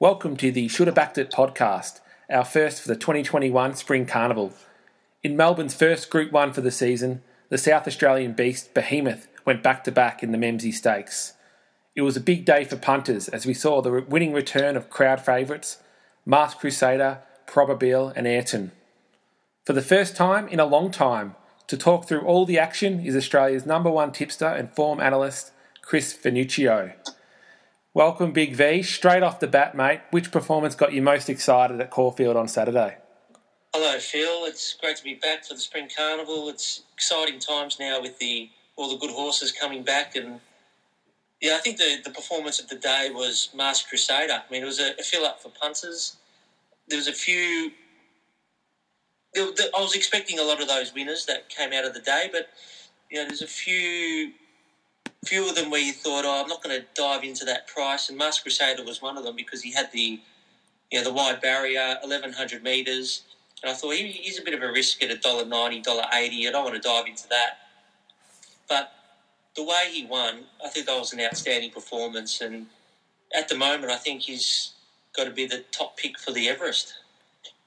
Welcome 0.00 0.38
to 0.38 0.50
the 0.50 0.66
Should 0.66 0.86
Have 0.86 0.94
Backed 0.94 1.18
It 1.18 1.30
podcast, 1.30 2.00
our 2.30 2.46
first 2.46 2.80
for 2.80 2.88
the 2.88 2.96
2021 2.96 3.74
Spring 3.74 4.06
Carnival. 4.06 4.54
In 5.22 5.36
Melbourne's 5.36 5.74
first 5.74 6.08
Group 6.08 6.32
1 6.32 6.54
for 6.54 6.62
the 6.62 6.70
season, 6.70 7.20
the 7.50 7.58
South 7.58 7.86
Australian 7.86 8.32
beast 8.32 8.72
Behemoth 8.72 9.28
went 9.44 9.62
back 9.62 9.84
to 9.84 9.92
back 9.92 10.22
in 10.22 10.32
the 10.32 10.38
Memsie 10.38 10.72
Stakes. 10.72 11.34
It 11.94 12.00
was 12.00 12.16
a 12.16 12.20
big 12.22 12.46
day 12.46 12.64
for 12.64 12.76
punters 12.76 13.28
as 13.28 13.44
we 13.44 13.52
saw 13.52 13.82
the 13.82 14.00
winning 14.08 14.32
return 14.32 14.74
of 14.74 14.88
crowd 14.88 15.20
favourites 15.20 15.82
Masked 16.24 16.62
Crusader, 16.62 17.18
Probabeel, 17.46 18.14
and 18.16 18.26
Ayrton. 18.26 18.72
For 19.66 19.74
the 19.74 19.82
first 19.82 20.16
time 20.16 20.48
in 20.48 20.60
a 20.60 20.64
long 20.64 20.90
time, 20.90 21.34
to 21.66 21.76
talk 21.76 22.08
through 22.08 22.22
all 22.22 22.46
the 22.46 22.58
action 22.58 23.04
is 23.04 23.14
Australia's 23.14 23.66
number 23.66 23.90
one 23.90 24.12
tipster 24.12 24.46
and 24.46 24.72
form 24.72 24.98
analyst, 24.98 25.52
Chris 25.82 26.16
Venuccio. 26.16 26.94
Welcome, 27.92 28.30
Big 28.30 28.54
V. 28.54 28.84
Straight 28.84 29.24
off 29.24 29.40
the 29.40 29.48
bat, 29.48 29.74
mate, 29.74 30.00
which 30.12 30.30
performance 30.30 30.76
got 30.76 30.92
you 30.92 31.02
most 31.02 31.28
excited 31.28 31.80
at 31.80 31.90
Caulfield 31.90 32.36
on 32.36 32.46
Saturday? 32.46 32.98
Hello, 33.74 33.98
Phil. 33.98 34.44
It's 34.44 34.74
great 34.74 34.96
to 34.98 35.02
be 35.02 35.14
back 35.14 35.44
for 35.44 35.54
the 35.54 35.60
Spring 35.60 35.88
Carnival. 35.96 36.48
It's 36.48 36.82
exciting 36.94 37.40
times 37.40 37.78
now 37.80 38.00
with 38.00 38.16
the 38.20 38.48
all 38.76 38.90
the 38.90 38.96
good 38.96 39.10
horses 39.10 39.50
coming 39.50 39.82
back, 39.82 40.14
and 40.14 40.38
yeah, 41.40 41.56
I 41.56 41.58
think 41.58 41.78
the, 41.78 41.98
the 42.04 42.10
performance 42.10 42.60
of 42.60 42.68
the 42.68 42.76
day 42.76 43.10
was 43.12 43.48
Masked 43.56 43.88
Crusader. 43.88 44.34
I 44.34 44.52
mean, 44.52 44.62
it 44.62 44.66
was 44.66 44.78
a, 44.78 44.92
a 44.96 45.02
fill 45.02 45.24
up 45.24 45.42
for 45.42 45.48
punters. 45.48 46.16
There 46.86 46.96
was 46.96 47.08
a 47.08 47.12
few. 47.12 47.72
There, 49.34 49.50
there, 49.56 49.66
I 49.76 49.80
was 49.80 49.96
expecting 49.96 50.38
a 50.38 50.44
lot 50.44 50.62
of 50.62 50.68
those 50.68 50.94
winners 50.94 51.26
that 51.26 51.48
came 51.48 51.72
out 51.72 51.84
of 51.84 51.94
the 51.94 52.00
day, 52.00 52.28
but 52.30 52.50
you 53.10 53.18
know, 53.18 53.26
there's 53.26 53.42
a 53.42 53.48
few 53.48 54.32
few 55.24 55.48
of 55.48 55.54
them 55.54 55.70
where 55.70 55.80
you 55.80 55.92
thought, 55.92 56.24
oh, 56.24 56.42
I'm 56.42 56.48
not 56.48 56.62
going 56.62 56.80
to 56.80 56.86
dive 56.94 57.24
into 57.24 57.44
that 57.44 57.66
price. 57.66 58.08
And 58.08 58.16
Masked 58.16 58.42
Crusader 58.42 58.84
was 58.84 59.02
one 59.02 59.18
of 59.18 59.24
them 59.24 59.36
because 59.36 59.62
he 59.62 59.72
had 59.72 59.90
the, 59.92 60.20
you 60.90 60.98
know, 60.98 61.04
the 61.04 61.12
wide 61.12 61.40
barrier, 61.40 61.98
1100 62.00 62.62
metres. 62.62 63.22
And 63.62 63.70
I 63.70 63.74
thought 63.74 63.94
he, 63.94 64.08
he's 64.08 64.38
a 64.38 64.42
bit 64.42 64.54
of 64.54 64.62
a 64.62 64.72
risk 64.72 65.02
at 65.02 65.10
$1.90, 65.10 65.84
$1.80. 65.84 66.48
I 66.48 66.50
don't 66.50 66.64
want 66.64 66.74
to 66.74 66.80
dive 66.80 67.06
into 67.06 67.28
that. 67.28 67.58
But 68.68 68.92
the 69.56 69.62
way 69.62 69.90
he 69.92 70.06
won, 70.06 70.44
I 70.64 70.68
think 70.68 70.86
that 70.86 70.98
was 70.98 71.12
an 71.12 71.20
outstanding 71.20 71.70
performance. 71.70 72.40
And 72.40 72.66
at 73.36 73.48
the 73.48 73.56
moment, 73.56 73.92
I 73.92 73.96
think 73.96 74.22
he's 74.22 74.72
got 75.14 75.24
to 75.24 75.30
be 75.30 75.46
the 75.46 75.64
top 75.70 75.98
pick 75.98 76.18
for 76.18 76.32
the 76.32 76.48
Everest. 76.48 76.94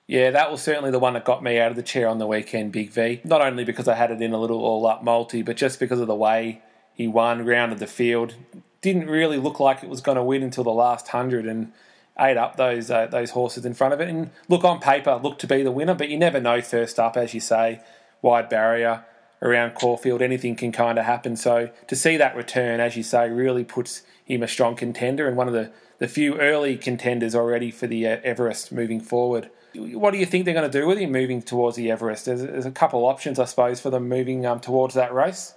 Yeah, 0.08 0.32
that 0.32 0.52
was 0.52 0.62
certainly 0.62 0.92
the 0.92 1.00
one 1.00 1.14
that 1.14 1.24
got 1.24 1.44
me 1.44 1.60
out 1.60 1.70
of 1.70 1.78
the 1.78 1.84
chair 1.84 2.08
on 2.08 2.18
the 2.18 2.28
weekend, 2.28 2.72
Big 2.72 2.90
V. 2.90 3.22
Not 3.24 3.42
only 3.42 3.64
because 3.64 3.88
I 3.88 3.94
had 3.94 4.12
it 4.12 4.22
in 4.22 4.34
a 4.34 4.40
little 4.40 4.60
all 4.60 4.86
up 4.88 5.04
multi, 5.04 5.44
but 5.44 5.56
just 5.56 5.80
because 5.80 6.00
of 6.00 6.08
the 6.08 6.16
way 6.16 6.62
he 6.94 7.08
won, 7.08 7.46
rounded 7.46 7.80
the 7.80 7.88
field. 7.88 8.36
Didn't 8.82 9.08
really 9.08 9.38
look 9.38 9.60
like 9.60 9.84
it 9.84 9.90
was 9.90 10.02
going 10.02 10.18
to 10.18 10.24
win 10.24 10.44
until 10.44 10.64
the 10.64 10.72
last 10.72 11.10
hundred 11.10 11.46
and 11.46 11.72
ate 12.20 12.38
up 12.38 12.58
those 12.58 12.92
uh, 12.92 13.08
those 13.08 13.32
horses 13.32 13.66
in 13.66 13.74
front 13.74 13.94
of 13.94 14.02
it. 14.02 14.10
And 14.10 14.30
look 14.48 14.64
on 14.64 14.80
paper, 14.80 15.16
looked 15.16 15.42
to 15.42 15.48
be 15.48 15.64
the 15.64 15.72
winner, 15.72 15.96
but 15.96 16.10
you 16.10 16.18
never 16.18 16.40
know. 16.40 16.62
First 16.62 17.00
up, 17.00 17.18
as 17.18 17.34
you 17.34 17.40
say, 17.40 17.82
wide 18.22 18.50
barrier 18.50 19.06
around 19.42 19.76
Caulfield, 19.76 20.22
anything 20.22 20.56
can 20.56 20.72
kind 20.72 20.98
of 20.98 21.06
happen. 21.06 21.36
So 21.36 21.70
to 21.88 21.96
see 21.96 22.18
that 22.18 22.36
return, 22.36 22.80
as 22.80 22.96
you 22.96 23.04
say, 23.04 23.30
really 23.30 23.64
puts 23.64 24.04
him 24.26 24.42
a 24.42 24.48
strong 24.48 24.76
contender 24.76 25.28
and 25.28 25.36
one 25.36 25.48
of 25.48 25.54
the, 25.54 25.72
the 26.00 26.08
few 26.08 26.40
early 26.40 26.78
contenders 26.78 27.36
already 27.36 27.70
for 27.70 27.86
the 27.88 28.08
uh, 28.08 28.18
Everest 28.24 28.72
moving 28.72 29.02
forward. 29.02 29.50
What 29.76 30.12
do 30.12 30.18
you 30.18 30.26
think 30.26 30.46
they're 30.46 30.54
going 30.54 30.70
to 30.70 30.80
do 30.80 30.88
with 30.88 30.98
him 30.98 31.12
moving 31.12 31.42
towards 31.42 31.76
the 31.76 31.92
Everest? 31.92 32.26
There's, 32.26 32.42
there's 32.42 32.66
a 32.66 32.72
couple 32.72 33.04
options, 33.06 33.38
I 33.38 33.46
suppose, 33.46 33.82
for 33.82 33.90
them 33.90 34.08
moving 34.08 34.46
um, 34.46 34.60
towards 34.60 34.94
that 34.94 35.14
race. 35.14 35.56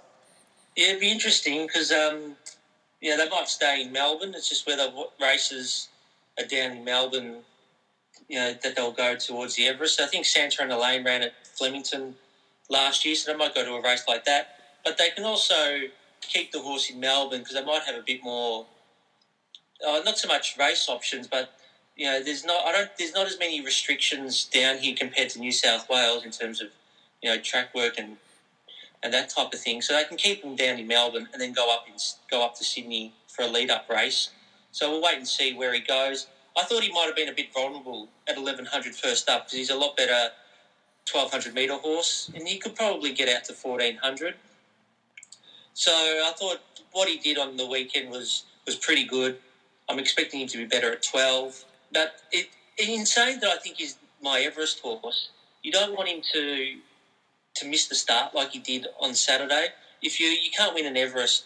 Yeah, 0.77 0.89
it'd 0.89 1.01
be 1.01 1.11
interesting 1.11 1.65
because 1.65 1.91
um, 1.91 2.35
yeah, 3.01 3.17
they 3.17 3.27
might 3.27 3.49
stay 3.49 3.81
in 3.81 3.91
Melbourne. 3.91 4.35
It's 4.35 4.47
just 4.47 4.67
whether 4.67 4.91
what 4.91 5.11
races 5.19 5.89
are 6.37 6.45
down 6.45 6.77
in 6.77 6.83
Melbourne, 6.83 7.37
you 8.29 8.37
know, 8.37 8.53
that 8.61 8.75
they'll 8.75 8.91
go 8.91 9.15
towards 9.15 9.55
the 9.55 9.65
Everest. 9.67 9.99
I 9.99 10.05
think 10.05 10.27
Santa 10.27 10.61
Ana 10.61 10.79
Lane 10.79 11.03
ran 11.03 11.23
at 11.23 11.33
Flemington 11.47 12.13
last 12.69 13.03
year, 13.05 13.15
so 13.15 13.31
they 13.31 13.37
might 13.37 13.55
go 13.55 13.65
to 13.65 13.73
a 13.73 13.81
race 13.81 14.03
like 14.07 14.25
that. 14.25 14.59
But 14.85 14.99
they 14.99 15.09
can 15.09 15.23
also 15.23 15.55
keep 16.21 16.51
the 16.51 16.59
horse 16.59 16.91
in 16.91 16.99
Melbourne 16.99 17.39
because 17.39 17.55
they 17.55 17.65
might 17.65 17.81
have 17.81 17.95
a 17.95 18.03
bit 18.05 18.23
more, 18.23 18.67
uh, 19.85 20.01
not 20.05 20.19
so 20.19 20.27
much 20.27 20.57
race 20.59 20.87
options, 20.87 21.25
but 21.25 21.57
you 21.95 22.05
know, 22.05 22.21
there's 22.21 22.45
not 22.45 22.63
I 22.67 22.71
don't 22.71 22.89
there's 22.99 23.15
not 23.15 23.25
as 23.25 23.39
many 23.39 23.61
restrictions 23.61 24.45
down 24.45 24.77
here 24.77 24.95
compared 24.95 25.31
to 25.31 25.39
New 25.39 25.51
South 25.51 25.89
Wales 25.89 26.23
in 26.23 26.29
terms 26.29 26.61
of 26.61 26.67
you 27.23 27.31
know 27.31 27.41
track 27.41 27.73
work 27.73 27.95
and 27.97 28.17
and 29.03 29.13
that 29.13 29.29
type 29.29 29.53
of 29.53 29.59
thing. 29.59 29.81
So 29.81 29.93
they 29.93 30.03
can 30.03 30.17
keep 30.17 30.43
him 30.43 30.55
down 30.55 30.79
in 30.79 30.87
Melbourne 30.87 31.27
and 31.31 31.41
then 31.41 31.53
go 31.53 31.73
up 31.73 31.85
in, 31.87 31.93
go 32.29 32.43
up 32.43 32.55
to 32.55 32.63
Sydney 32.63 33.13
for 33.27 33.43
a 33.43 33.47
lead 33.47 33.69
up 33.69 33.89
race. 33.89 34.29
So 34.71 34.91
we'll 34.91 35.01
wait 35.01 35.17
and 35.17 35.27
see 35.27 35.53
where 35.53 35.73
he 35.73 35.79
goes. 35.79 36.27
I 36.57 36.63
thought 36.63 36.83
he 36.83 36.91
might 36.91 37.05
have 37.05 37.15
been 37.15 37.29
a 37.29 37.33
bit 37.33 37.53
vulnerable 37.53 38.09
at 38.27 38.35
1100 38.35 38.95
first 38.95 39.29
up 39.29 39.45
because 39.45 39.57
he's 39.57 39.69
a 39.69 39.75
lot 39.75 39.95
better 39.95 40.31
1200 41.11 41.53
metre 41.53 41.75
horse 41.75 42.31
and 42.35 42.47
he 42.47 42.57
could 42.57 42.75
probably 42.75 43.13
get 43.13 43.29
out 43.29 43.45
to 43.45 43.53
1400. 43.53 44.35
So 45.73 45.91
I 45.91 46.31
thought 46.37 46.59
what 46.91 47.07
he 47.07 47.17
did 47.17 47.37
on 47.37 47.55
the 47.55 47.67
weekend 47.67 48.09
was, 48.09 48.45
was 48.65 48.75
pretty 48.75 49.05
good. 49.05 49.37
I'm 49.87 49.99
expecting 49.99 50.41
him 50.41 50.47
to 50.49 50.57
be 50.57 50.65
better 50.65 50.91
at 50.91 51.03
12. 51.03 51.63
But 51.93 52.15
it, 52.31 52.49
in 52.77 53.05
saying 53.05 53.39
that 53.41 53.49
I 53.49 53.57
think 53.57 53.77
he's 53.77 53.97
my 54.21 54.39
Everest 54.41 54.79
horse, 54.79 55.29
you 55.63 55.71
don't 55.71 55.95
want 55.95 56.09
him 56.09 56.21
to 56.33 56.77
to 57.59 57.67
miss 57.67 57.87
the 57.87 57.95
start 57.95 58.33
like 58.33 58.51
he 58.51 58.59
did 58.59 58.87
on 58.99 59.13
Saturday. 59.13 59.67
If 60.01 60.19
you 60.19 60.27
you 60.27 60.51
can't 60.55 60.73
win 60.73 60.85
an 60.85 60.97
Everest 60.97 61.45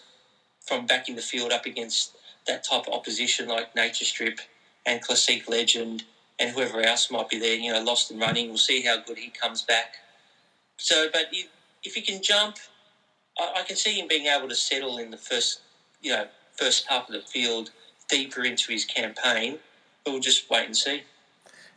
from 0.60 0.86
back 0.86 1.08
in 1.08 1.16
the 1.16 1.22
field 1.22 1.52
up 1.52 1.66
against 1.66 2.16
that 2.46 2.64
type 2.64 2.86
of 2.86 2.94
opposition 2.94 3.48
like 3.48 3.74
Nature 3.74 4.04
Strip 4.04 4.40
and 4.86 5.02
Classique 5.02 5.48
Legend 5.48 6.04
and 6.38 6.50
whoever 6.50 6.80
else 6.80 7.10
might 7.10 7.28
be 7.28 7.38
there, 7.38 7.54
you 7.54 7.72
know, 7.72 7.82
lost 7.82 8.10
and 8.10 8.20
running. 8.20 8.48
We'll 8.48 8.58
see 8.58 8.82
how 8.82 9.00
good 9.00 9.18
he 9.18 9.30
comes 9.30 9.62
back. 9.62 9.94
So, 10.76 11.08
but 11.12 11.26
if, 11.32 11.48
if 11.84 11.94
he 11.94 12.00
can 12.00 12.22
jump, 12.22 12.56
I, 13.38 13.60
I, 13.60 13.62
can 13.62 13.76
see 13.76 14.00
him 14.00 14.08
being 14.08 14.26
able 14.26 14.48
to 14.48 14.54
settle 14.54 14.98
in 14.98 15.10
the 15.10 15.16
first, 15.16 15.60
you 16.00 16.10
know, 16.12 16.26
first 16.56 16.86
half 16.88 17.08
of 17.08 17.14
the 17.14 17.20
field 17.20 17.70
deeper 18.08 18.44
into 18.44 18.72
his 18.72 18.84
campaign. 18.84 19.58
But 20.04 20.12
we'll 20.12 20.20
just 20.20 20.50
wait 20.50 20.66
and 20.66 20.76
see. 20.76 21.02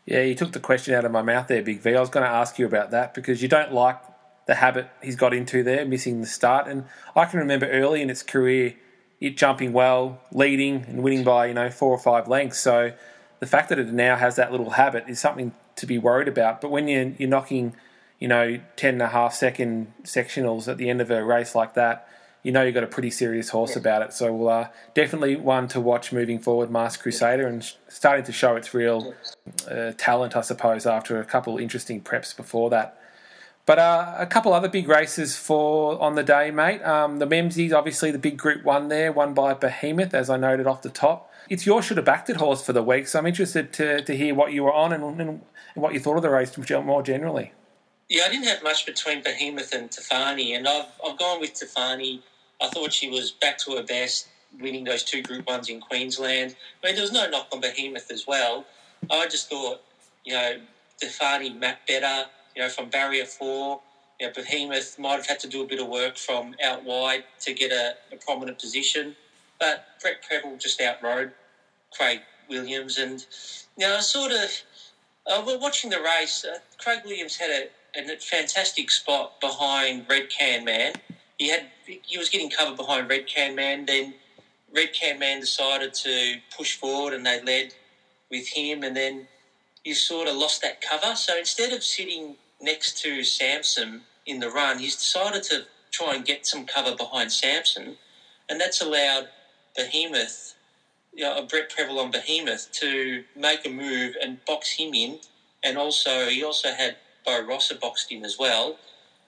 Yeah, 0.05 0.21
you 0.21 0.35
took 0.35 0.51
the 0.51 0.59
question 0.59 0.93
out 0.93 1.05
of 1.05 1.11
my 1.11 1.21
mouth 1.21 1.47
there, 1.47 1.61
Big 1.61 1.81
V. 1.81 1.95
I 1.95 1.99
was 1.99 2.09
going 2.09 2.25
to 2.25 2.31
ask 2.31 2.57
you 2.57 2.65
about 2.65 2.91
that 2.91 3.13
because 3.13 3.41
you 3.41 3.47
don't 3.47 3.71
like 3.71 3.99
the 4.45 4.55
habit 4.55 4.87
he's 5.01 5.15
got 5.15 5.33
into 5.33 5.63
there, 5.63 5.85
missing 5.85 6.21
the 6.21 6.27
start. 6.27 6.67
And 6.67 6.85
I 7.15 7.25
can 7.25 7.39
remember 7.39 7.67
early 7.67 8.01
in 8.01 8.09
its 8.09 8.23
career, 8.23 8.75
it 9.19 9.37
jumping 9.37 9.73
well, 9.73 10.21
leading 10.31 10.85
and 10.87 11.01
winning 11.01 11.23
by 11.23 11.47
you 11.47 11.53
know 11.53 11.69
four 11.69 11.91
or 11.91 11.99
five 11.99 12.27
lengths. 12.27 12.59
So 12.59 12.93
the 13.39 13.47
fact 13.47 13.69
that 13.69 13.79
it 13.79 13.91
now 13.91 14.15
has 14.15 14.35
that 14.35 14.51
little 14.51 14.71
habit 14.71 15.05
is 15.07 15.19
something 15.19 15.53
to 15.77 15.85
be 15.85 15.97
worried 15.97 16.27
about. 16.27 16.61
But 16.61 16.71
when 16.71 16.87
you're, 16.87 17.13
you're 17.17 17.29
knocking, 17.29 17.75
you 18.19 18.27
know, 18.27 18.59
10 18.75 18.95
and 18.95 19.01
a 19.01 19.07
half 19.07 19.33
second 19.33 19.91
sectionals 20.03 20.67
at 20.67 20.77
the 20.77 20.89
end 20.89 21.01
of 21.01 21.11
a 21.11 21.23
race 21.23 21.55
like 21.55 21.73
that, 21.73 22.07
you 22.43 22.51
know 22.51 22.61
you've 22.61 22.75
got 22.75 22.83
a 22.83 22.87
pretty 22.87 23.09
serious 23.09 23.49
horse 23.49 23.71
yeah. 23.71 23.79
about 23.79 24.01
it. 24.03 24.13
So 24.13 24.31
we'll 24.31 24.49
uh, 24.49 24.67
definitely 24.93 25.35
one 25.35 25.67
to 25.69 25.81
watch 25.81 26.13
moving 26.13 26.37
forward, 26.37 26.69
Masked 26.69 27.01
Crusader, 27.01 27.47
and 27.47 27.67
starting 27.87 28.23
to 28.25 28.31
show 28.31 28.55
its 28.55 28.71
real 28.71 29.15
uh, 29.69 29.93
talent, 29.97 30.35
I 30.35 30.41
suppose, 30.41 30.85
after 30.85 31.19
a 31.19 31.25
couple 31.25 31.57
interesting 31.57 32.01
preps 32.01 32.37
before 32.37 32.69
that. 32.69 33.01
But 33.65 33.79
uh, 33.79 34.15
a 34.17 34.27
couple 34.27 34.53
other 34.53 34.69
big 34.69 34.87
races 34.87 35.35
for 35.35 35.99
on 35.99 36.15
the 36.15 36.23
day, 36.23 36.51
mate. 36.51 36.83
Um, 36.83 37.17
the 37.17 37.25
Memsies, 37.25 37.73
obviously 37.73 38.11
the 38.11 38.19
big 38.19 38.37
Group 38.37 38.63
One 38.63 38.89
there, 38.89 39.11
won 39.11 39.33
by 39.33 39.55
Behemoth, 39.55 40.13
as 40.13 40.29
I 40.29 40.37
noted 40.37 40.67
off 40.67 40.83
the 40.83 40.89
top. 40.89 41.31
It's 41.49 41.65
your 41.65 41.81
should 41.81 41.97
have 41.97 42.05
backed 42.05 42.29
it 42.29 42.37
horse 42.37 42.63
for 42.63 42.73
the 42.73 42.83
week, 42.83 43.07
so 43.07 43.19
I'm 43.19 43.25
interested 43.25 43.73
to, 43.73 44.01
to 44.01 44.15
hear 44.15 44.35
what 44.35 44.51
you 44.51 44.63
were 44.63 44.73
on 44.73 44.93
and, 44.93 45.19
and, 45.19 45.41
what 45.75 45.93
you 45.93 45.99
thought 45.99 46.15
of 46.15 46.21
the 46.21 46.29
race 46.29 46.57
more 46.71 47.03
generally. 47.03 47.51
Yeah, 48.07 48.23
I 48.25 48.29
didn't 48.29 48.45
have 48.45 48.63
much 48.63 48.85
between 48.85 49.21
Behemoth 49.21 49.73
and 49.73 49.89
Tofane, 49.89 50.55
and 50.55 50.67
I've, 50.67 50.85
I've 51.05 51.17
gone 51.19 51.41
with 51.41 51.53
Tofane. 51.53 52.21
I 52.61 52.67
thought 52.69 52.93
she 52.93 53.09
was 53.09 53.31
back 53.31 53.57
to 53.59 53.71
her 53.75 53.83
best, 53.83 54.29
winning 54.59 54.85
those 54.85 55.03
two 55.03 55.21
Group 55.21 55.47
Ones 55.47 55.69
in 55.69 55.81
Queensland. 55.81 56.55
I 56.81 56.87
mean, 56.87 56.95
there 56.95 57.03
was 57.03 57.11
no 57.11 57.29
knock 57.29 57.47
on 57.51 57.59
Behemoth 57.59 58.09
as 58.09 58.25
well. 58.25 58.65
I 59.11 59.27
just 59.27 59.49
thought, 59.49 59.81
you 60.23 60.33
know, 60.33 60.59
Tofane 61.01 61.59
mapped 61.59 61.87
better 61.87 62.29
you 62.55 62.61
know, 62.61 62.69
from 62.69 62.89
barrier 62.89 63.25
four. 63.25 63.81
You 64.19 64.27
know, 64.27 64.33
Behemoth 64.33 64.97
might 64.97 65.17
have 65.17 65.25
had 65.27 65.39
to 65.41 65.47
do 65.47 65.61
a 65.61 65.67
bit 65.67 65.79
of 65.79 65.87
work 65.87 66.17
from 66.17 66.55
out 66.63 66.83
wide 66.85 67.25
to 67.41 67.53
get 67.53 67.71
a, 67.71 67.95
a 68.13 68.17
prominent 68.17 68.59
position, 68.59 69.15
but 69.59 69.85
Brett 70.01 70.23
Prebble 70.27 70.57
just 70.57 70.79
outrode 70.81 71.31
Craig 71.91 72.21
Williams, 72.49 72.97
and 72.97 73.25
you 73.77 73.87
know, 73.87 73.99
sort 73.99 74.31
of. 74.31 74.49
Uh, 75.27 75.43
we're 75.43 75.57
watching 75.57 75.89
the 75.89 75.99
race. 75.99 76.45
Uh, 76.45 76.59
Craig 76.77 76.99
Williams 77.03 77.35
had 77.35 77.49
a, 77.49 78.13
a 78.13 78.17
fantastic 78.19 78.91
spot 78.91 79.41
behind 79.41 80.05
Red 80.07 80.29
Can 80.29 80.63
Man. 80.63 80.93
He 81.39 81.49
had 81.49 81.65
he 81.85 82.17
was 82.17 82.29
getting 82.29 82.49
covered 82.49 82.77
behind 82.77 83.09
Red 83.09 83.27
Can 83.27 83.55
Man. 83.55 83.85
Then 83.85 84.13
Red 84.73 84.93
Can 84.93 85.17
Man 85.17 85.39
decided 85.39 85.93
to 85.95 86.35
push 86.55 86.77
forward, 86.77 87.13
and 87.13 87.25
they 87.25 87.41
led 87.41 87.73
with 88.29 88.47
him. 88.47 88.83
And 88.83 88.95
then 88.95 89.27
he 89.83 89.93
sort 89.93 90.27
of 90.27 90.35
lost 90.35 90.61
that 90.61 90.81
cover. 90.81 91.15
So 91.15 91.37
instead 91.37 91.73
of 91.73 91.83
sitting 91.83 92.35
next 92.65 93.01
to 93.03 93.23
Samson 93.23 94.01
in 94.25 94.41
the 94.41 94.51
run, 94.51 94.79
he's 94.79 94.97
decided 94.97 95.43
to 95.43 95.65
try 95.91 96.15
and 96.15 96.25
get 96.25 96.47
some 96.47 96.65
cover 96.65 96.95
behind 96.95 97.31
Samson, 97.31 97.97
and 98.49 98.61
that's 98.61 98.81
allowed 98.81 99.29
Behemoth 99.77 100.55
you 101.15 101.23
know, 101.23 101.41
Brett 101.43 101.69
Prebble 101.69 101.99
on 101.99 102.11
Behemoth 102.11 102.71
to 102.73 103.23
make 103.35 103.65
a 103.65 103.69
move 103.69 104.15
and 104.21 104.43
box 104.45 104.71
him 104.71 104.93
in, 104.93 105.19
and 105.63 105.77
also 105.77 106.27
he 106.27 106.43
also 106.43 106.71
had 106.71 106.97
Beau 107.25 107.41
Rossa 107.41 107.75
boxed 107.75 108.11
in 108.11 108.25
as 108.25 108.37
well. 108.37 108.77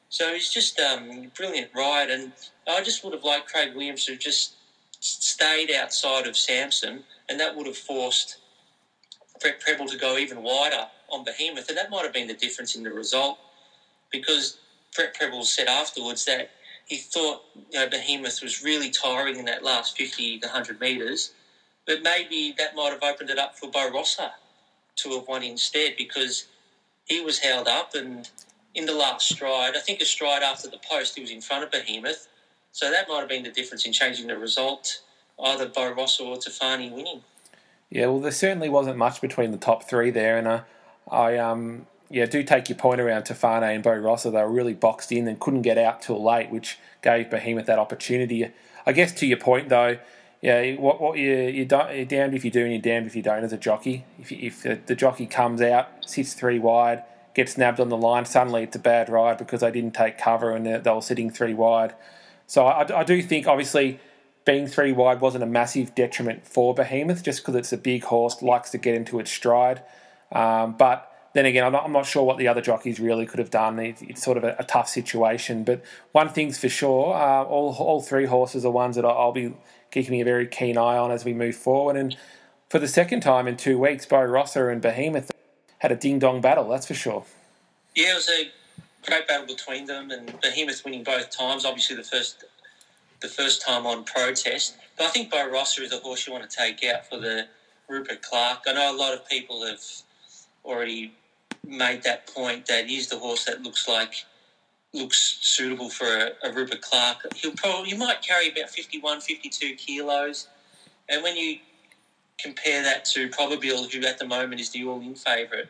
So 0.09 0.33
he's 0.33 0.51
just 0.51 0.79
um, 0.79 1.09
a 1.09 1.31
brilliant 1.35 1.71
ride, 1.75 2.09
and 2.09 2.33
I 2.67 2.81
just 2.81 3.03
would 3.03 3.13
have 3.13 3.23
liked 3.23 3.51
Craig 3.51 3.73
Williams 3.75 4.05
to 4.05 4.17
just 4.17 4.55
stayed 4.99 5.71
outside 5.71 6.27
of 6.27 6.37
Samson, 6.37 7.03
and 7.29 7.39
that 7.39 7.55
would 7.55 7.67
have 7.67 7.77
forced 7.77 8.37
Brett 9.41 9.61
Prebble 9.61 9.87
to 9.87 9.97
go 9.97 10.17
even 10.17 10.43
wider 10.43 10.87
on 11.09 11.23
Behemoth, 11.23 11.69
and 11.69 11.77
that 11.77 11.89
might 11.89 12.03
have 12.03 12.13
been 12.13 12.27
the 12.27 12.33
difference 12.33 12.75
in 12.75 12.83
the 12.83 12.91
result 12.91 13.37
because 14.11 14.57
Brett 14.95 15.13
Prebble 15.13 15.43
said 15.43 15.67
afterwards 15.67 16.25
that 16.25 16.51
he 16.85 16.97
thought 16.97 17.43
you 17.71 17.79
know, 17.79 17.89
Behemoth 17.89 18.41
was 18.41 18.63
really 18.63 18.89
tiring 18.89 19.37
in 19.37 19.45
that 19.45 19.63
last 19.63 19.97
50 19.97 20.39
to 20.39 20.47
100 20.47 20.79
metres, 20.79 21.33
but 21.85 22.01
maybe 22.03 22.53
that 22.57 22.75
might 22.75 22.91
have 22.91 23.03
opened 23.03 23.29
it 23.29 23.37
up 23.37 23.57
for 23.57 23.69
Beau 23.69 23.91
Rossa 23.91 24.33
to 24.97 25.09
have 25.11 25.27
won 25.27 25.43
instead 25.43 25.95
because 25.97 26.47
he 27.05 27.21
was 27.21 27.39
held 27.39 27.67
up 27.67 27.93
and 27.93 28.29
in 28.77 28.85
the 28.85 28.93
last 28.93 29.27
stride, 29.27 29.75
I 29.75 29.79
think 29.79 30.01
a 30.01 30.05
stride 30.05 30.43
after 30.43 30.69
the 30.69 30.79
post, 30.89 31.15
he 31.15 31.21
was 31.21 31.31
in 31.31 31.41
front 31.41 31.63
of 31.63 31.71
Behemoth. 31.71 32.27
So 32.71 32.91
that 32.91 33.09
might 33.09 33.19
have 33.19 33.29
been 33.29 33.43
the 33.43 33.51
difference 33.51 33.85
in 33.85 33.91
changing 33.91 34.27
the 34.27 34.37
result, 34.37 35.01
either 35.43 35.67
Beau 35.67 35.91
Rossa 35.93 36.23
or 36.23 36.37
Tofane 36.37 36.91
winning. 36.91 37.21
Yeah, 37.89 38.07
well, 38.07 38.19
there 38.19 38.31
certainly 38.31 38.69
wasn't 38.69 38.97
much 38.97 39.19
between 39.19 39.51
the 39.51 39.57
top 39.57 39.89
three 39.89 40.11
there, 40.11 40.37
and 40.37 40.47
uh, 40.47 40.61
I 41.11 41.37
um, 41.37 41.87
yeah 42.09 42.25
do 42.25 42.43
take 42.43 42.69
your 42.69 42.77
point 42.77 43.01
around 43.01 43.23
Tofane 43.23 43.63
and 43.63 43.83
Beau 43.83 43.95
Rossa. 43.95 44.31
They 44.31 44.41
were 44.41 44.51
really 44.51 44.73
boxed 44.73 45.11
in 45.11 45.27
and 45.27 45.39
couldn't 45.39 45.63
get 45.63 45.77
out 45.77 46.01
till 46.01 46.23
late, 46.23 46.49
which 46.49 46.77
gave 47.01 47.29
Behemoth 47.29 47.65
that 47.65 47.79
opportunity. 47.79 48.49
I 48.85 48.93
guess 48.93 49.11
to 49.13 49.27
your 49.27 49.37
point 49.37 49.69
though, 49.69 49.97
yeah, 50.41 50.75
what 50.75 51.01
what 51.01 51.17
you 51.17 51.33
you 51.33 51.67
you're 51.69 52.05
damned 52.05 52.33
if 52.33 52.45
you 52.45 52.51
do 52.51 52.63
and 52.63 52.71
you're 52.71 52.81
damned 52.81 53.07
if 53.07 53.15
you 53.15 53.21
don't 53.21 53.43
as 53.43 53.53
a 53.53 53.57
jockey. 53.57 54.05
If 54.19 54.31
if 54.31 54.63
the, 54.63 54.79
the 54.85 54.95
jockey 54.95 55.25
comes 55.25 55.61
out, 55.61 55.87
sits 56.05 56.33
three 56.33 56.59
wide, 56.59 57.03
gets 57.33 57.57
nabbed 57.57 57.79
on 57.79 57.89
the 57.89 57.97
line, 57.97 58.25
suddenly 58.25 58.63
it's 58.63 58.75
a 58.75 58.79
bad 58.79 59.09
ride 59.09 59.37
because 59.37 59.61
they 59.61 59.71
didn't 59.71 59.93
take 59.93 60.17
cover 60.17 60.55
and 60.55 60.65
they 60.65 60.91
were 60.91 61.01
sitting 61.01 61.29
three 61.29 61.53
wide. 61.53 61.93
So 62.45 62.65
I, 62.65 62.99
I 62.99 63.03
do 63.03 63.21
think 63.21 63.47
obviously 63.47 63.99
being 64.45 64.65
three 64.65 64.93
wide 64.93 65.19
wasn't 65.19 65.43
a 65.43 65.47
massive 65.47 65.93
detriment 65.93 66.47
for 66.47 66.73
Behemoth 66.73 67.21
just 67.21 67.41
because 67.41 67.55
it's 67.55 67.73
a 67.73 67.77
big 67.77 68.05
horse, 68.05 68.41
likes 68.41 68.71
to 68.71 68.77
get 68.77 68.95
into 68.95 69.19
its 69.19 69.29
stride. 69.29 69.83
Um, 70.31 70.75
but 70.77 71.11
then 71.33 71.45
again, 71.45 71.63
I'm 71.63 71.71
not, 71.71 71.85
I'm 71.85 71.91
not, 71.91 72.05
sure 72.05 72.23
what 72.23 72.37
the 72.37 72.47
other 72.47 72.61
jockeys 72.61 72.99
really 72.99 73.25
could 73.25 73.39
have 73.39 73.51
done. 73.51 73.79
It, 73.79 74.01
it's 74.01 74.23
sort 74.23 74.37
of 74.37 74.43
a, 74.43 74.55
a, 74.59 74.63
tough 74.63 74.89
situation. 74.89 75.63
But 75.63 75.83
one 76.11 76.29
thing's 76.29 76.57
for 76.57 76.69
sure, 76.69 77.13
uh, 77.13 77.43
all, 77.43 77.75
all 77.77 78.01
three 78.01 78.25
horses 78.25 78.65
are 78.65 78.71
ones 78.71 78.95
that 78.95 79.05
I'll 79.05 79.31
be 79.31 79.53
keeping 79.91 80.19
a 80.19 80.23
very 80.23 80.47
keen 80.47 80.77
eye 80.77 80.97
on 80.97 81.11
as 81.11 81.23
we 81.23 81.33
move 81.33 81.55
forward. 81.55 81.95
And 81.95 82.17
for 82.69 82.79
the 82.79 82.87
second 82.87 83.21
time 83.21 83.47
in 83.47 83.55
two 83.55 83.77
weeks, 83.77 84.05
Beau 84.05 84.23
Rossa 84.23 84.67
and 84.67 84.81
Behemoth 84.81 85.31
had 85.79 85.91
a 85.91 85.95
ding 85.95 86.19
dong 86.19 86.41
battle, 86.41 86.67
that's 86.67 86.87
for 86.87 86.95
sure. 86.95 87.25
Yeah, 87.95 88.11
it 88.11 88.15
was 88.15 88.29
a 88.29 88.51
great 89.07 89.27
battle 89.27 89.47
between 89.47 89.85
them, 89.85 90.11
and 90.11 90.39
Behemoth 90.41 90.83
winning 90.83 91.03
both 91.03 91.29
times. 91.29 91.65
Obviously, 91.65 91.95
the 91.95 92.03
first 92.03 92.43
the 93.21 93.27
first 93.27 93.65
time 93.65 93.85
on 93.87 94.03
protest. 94.03 94.75
But 94.97 95.07
I 95.07 95.09
think 95.09 95.31
Beau 95.31 95.49
Rossa 95.49 95.83
is 95.83 95.91
a 95.91 95.97
horse 95.97 96.27
you 96.27 96.33
want 96.33 96.47
to 96.47 96.55
take 96.55 96.83
out 96.83 97.07
for 97.07 97.17
the 97.17 97.47
Rupert 97.87 98.21
Clarke. 98.21 98.63
I 98.67 98.73
know 98.73 98.95
a 98.95 98.97
lot 98.97 99.13
of 99.13 99.27
people 99.27 99.65
have 99.65 99.81
already 100.67 101.13
made 101.65 102.03
that 102.03 102.27
point 102.27 102.65
that 102.67 102.87
he's 102.87 103.07
the 103.07 103.17
horse 103.17 103.45
that 103.45 103.61
looks 103.61 103.87
like 103.87 104.13
looks 104.93 105.39
suitable 105.41 105.89
for 105.89 106.05
a, 106.05 106.31
a 106.43 106.53
Rupert 106.53 106.81
Clarke. 106.81 107.33
He'll 107.35 107.51
probably 107.51 107.89
he 107.91 107.97
might 107.97 108.21
carry 108.21 108.49
about 108.49 108.69
51, 108.69 109.21
52 109.21 109.75
kilos, 109.75 110.47
and 111.09 111.23
when 111.23 111.35
you 111.35 111.57
compare 112.39 112.83
that 112.83 113.05
to 113.05 113.29
Probabeel, 113.29 113.91
who 113.91 114.05
at 114.05 114.19
the 114.19 114.25
moment 114.25 114.61
is 114.61 114.69
the 114.69 114.85
all-in 114.85 115.15
favourite 115.15 115.67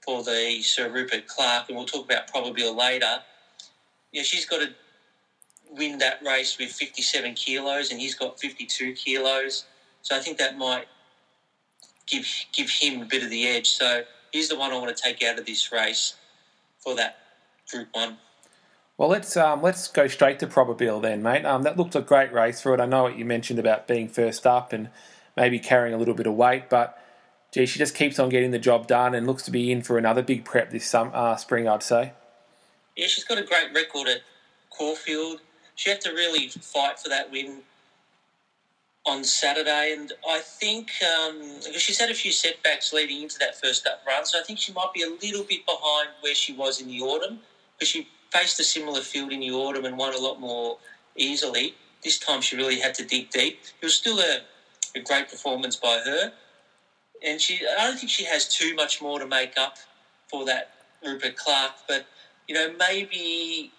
for 0.00 0.22
the 0.22 0.60
Sir 0.62 0.90
Rupert 0.90 1.26
Clarke, 1.26 1.68
and 1.68 1.76
we'll 1.76 1.86
talk 1.86 2.04
about 2.04 2.32
Probabeel 2.32 2.76
later. 2.76 3.22
Yeah, 4.12 4.22
she's 4.22 4.44
got 4.44 4.62
a 4.62 4.70
win 5.70 5.98
that 5.98 6.22
race 6.22 6.58
with 6.58 6.70
57 6.70 7.34
kilos, 7.34 7.90
and 7.90 8.00
he's 8.00 8.14
got 8.14 8.38
52 8.38 8.94
kilos. 8.94 9.64
So 10.02 10.16
I 10.16 10.18
think 10.18 10.38
that 10.38 10.58
might 10.58 10.86
give 12.06 12.26
give 12.52 12.68
him 12.68 13.02
a 13.02 13.04
bit 13.04 13.22
of 13.22 13.30
the 13.30 13.46
edge. 13.46 13.70
So 13.70 14.02
he's 14.32 14.48
the 14.48 14.58
one 14.58 14.72
I 14.72 14.78
want 14.78 14.94
to 14.96 15.02
take 15.02 15.22
out 15.22 15.38
of 15.38 15.46
this 15.46 15.70
race 15.72 16.14
for 16.78 16.94
that 16.96 17.18
Group 17.70 17.88
One. 17.92 18.18
Well, 18.98 19.08
let's 19.08 19.36
um, 19.36 19.62
let's 19.62 19.88
go 19.88 20.06
straight 20.06 20.38
to 20.40 20.46
Probabeel 20.46 21.00
then, 21.00 21.22
mate. 21.22 21.44
Um, 21.44 21.62
that 21.62 21.76
looked 21.76 21.94
a 21.94 22.00
great 22.00 22.32
race 22.32 22.60
for 22.60 22.74
it. 22.74 22.80
I 22.80 22.86
know 22.86 23.04
what 23.04 23.16
you 23.16 23.24
mentioned 23.24 23.58
about 23.58 23.86
being 23.86 24.08
first 24.08 24.46
up 24.46 24.72
and 24.72 24.90
maybe 25.36 25.58
carrying 25.58 25.94
a 25.94 25.98
little 25.98 26.14
bit 26.14 26.26
of 26.26 26.34
weight, 26.34 26.68
but 26.68 26.98
gee, 27.52 27.66
she 27.66 27.78
just 27.78 27.94
keeps 27.94 28.18
on 28.18 28.28
getting 28.28 28.50
the 28.50 28.58
job 28.58 28.86
done 28.86 29.14
and 29.14 29.26
looks 29.26 29.42
to 29.44 29.50
be 29.50 29.72
in 29.72 29.82
for 29.82 29.96
another 29.96 30.22
big 30.22 30.44
prep 30.44 30.70
this 30.70 30.86
sum, 30.86 31.10
uh, 31.14 31.36
spring, 31.36 31.68
I'd 31.68 31.82
say. 31.82 32.12
Yeah, 32.96 33.06
she's 33.06 33.24
got 33.24 33.38
a 33.38 33.42
great 33.42 33.72
record 33.74 34.08
at 34.08 34.20
Caulfield 34.70 35.40
she 35.74 35.90
had 35.90 36.00
to 36.02 36.10
really 36.10 36.48
fight 36.48 36.98
for 36.98 37.08
that 37.08 37.30
win 37.30 37.58
on 39.04 39.24
Saturday, 39.24 39.94
and 39.96 40.12
I 40.28 40.38
think 40.38 40.90
um, 41.02 41.60
she's 41.76 41.98
had 41.98 42.10
a 42.10 42.14
few 42.14 42.30
setbacks 42.30 42.92
leading 42.92 43.22
into 43.22 43.38
that 43.40 43.60
first 43.60 43.86
up 43.86 44.02
run, 44.06 44.24
so 44.24 44.38
I 44.38 44.42
think 44.44 44.58
she 44.58 44.72
might 44.72 44.92
be 44.94 45.02
a 45.02 45.08
little 45.08 45.42
bit 45.42 45.66
behind 45.66 46.10
where 46.20 46.34
she 46.34 46.52
was 46.52 46.80
in 46.80 46.86
the 46.86 47.00
autumn 47.00 47.40
because 47.76 47.88
she 47.88 48.06
faced 48.30 48.60
a 48.60 48.64
similar 48.64 49.00
field 49.00 49.32
in 49.32 49.40
the 49.40 49.50
autumn 49.50 49.84
and 49.84 49.96
won 49.98 50.14
a 50.14 50.18
lot 50.18 50.40
more 50.40 50.78
easily. 51.16 51.74
This 52.04 52.18
time 52.18 52.40
she 52.40 52.56
really 52.56 52.78
had 52.78 52.94
to 52.94 53.04
dig 53.04 53.30
deep. 53.30 53.60
It 53.80 53.84
was 53.84 53.94
still 53.94 54.20
a, 54.20 54.40
a 54.94 55.00
great 55.00 55.28
performance 55.28 55.76
by 55.76 56.00
her, 56.04 56.32
and 57.26 57.40
she 57.40 57.60
I 57.66 57.86
don't 57.86 57.98
think 57.98 58.10
she 58.10 58.24
has 58.24 58.46
too 58.46 58.74
much 58.76 59.02
more 59.02 59.18
to 59.18 59.26
make 59.26 59.58
up 59.58 59.78
for 60.28 60.44
that 60.44 60.74
Rupert 61.04 61.36
Clarke, 61.36 61.74
but 61.88 62.06
you 62.46 62.54
know 62.54 62.72
maybe 62.78 63.72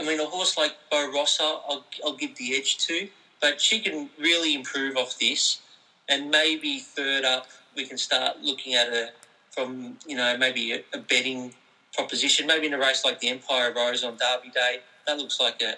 I 0.00 0.04
mean, 0.04 0.18
a 0.20 0.24
horse 0.24 0.56
like 0.56 0.74
Beau 0.90 1.12
Rossa, 1.12 1.42
I'll, 1.42 1.84
I'll 2.04 2.16
give 2.16 2.36
the 2.36 2.56
edge 2.56 2.78
to, 2.78 3.08
but 3.42 3.60
she 3.60 3.80
can 3.80 4.08
really 4.18 4.54
improve 4.54 4.96
off 4.96 5.18
this. 5.18 5.60
And 6.08 6.30
maybe 6.30 6.78
third 6.78 7.24
up, 7.24 7.48
we 7.76 7.84
can 7.84 7.98
start 7.98 8.40
looking 8.40 8.74
at 8.74 8.88
her 8.88 9.10
from, 9.50 9.98
you 10.06 10.16
know, 10.16 10.38
maybe 10.38 10.72
a, 10.72 10.84
a 10.94 10.98
betting 10.98 11.52
proposition. 11.92 12.46
Maybe 12.46 12.68
in 12.68 12.72
a 12.72 12.78
race 12.78 13.04
like 13.04 13.20
the 13.20 13.28
Empire 13.28 13.74
Rose 13.74 14.04
on 14.04 14.16
Derby 14.16 14.50
Day, 14.50 14.78
that 15.06 15.18
looks 15.18 15.40
like 15.40 15.60
a, 15.60 15.74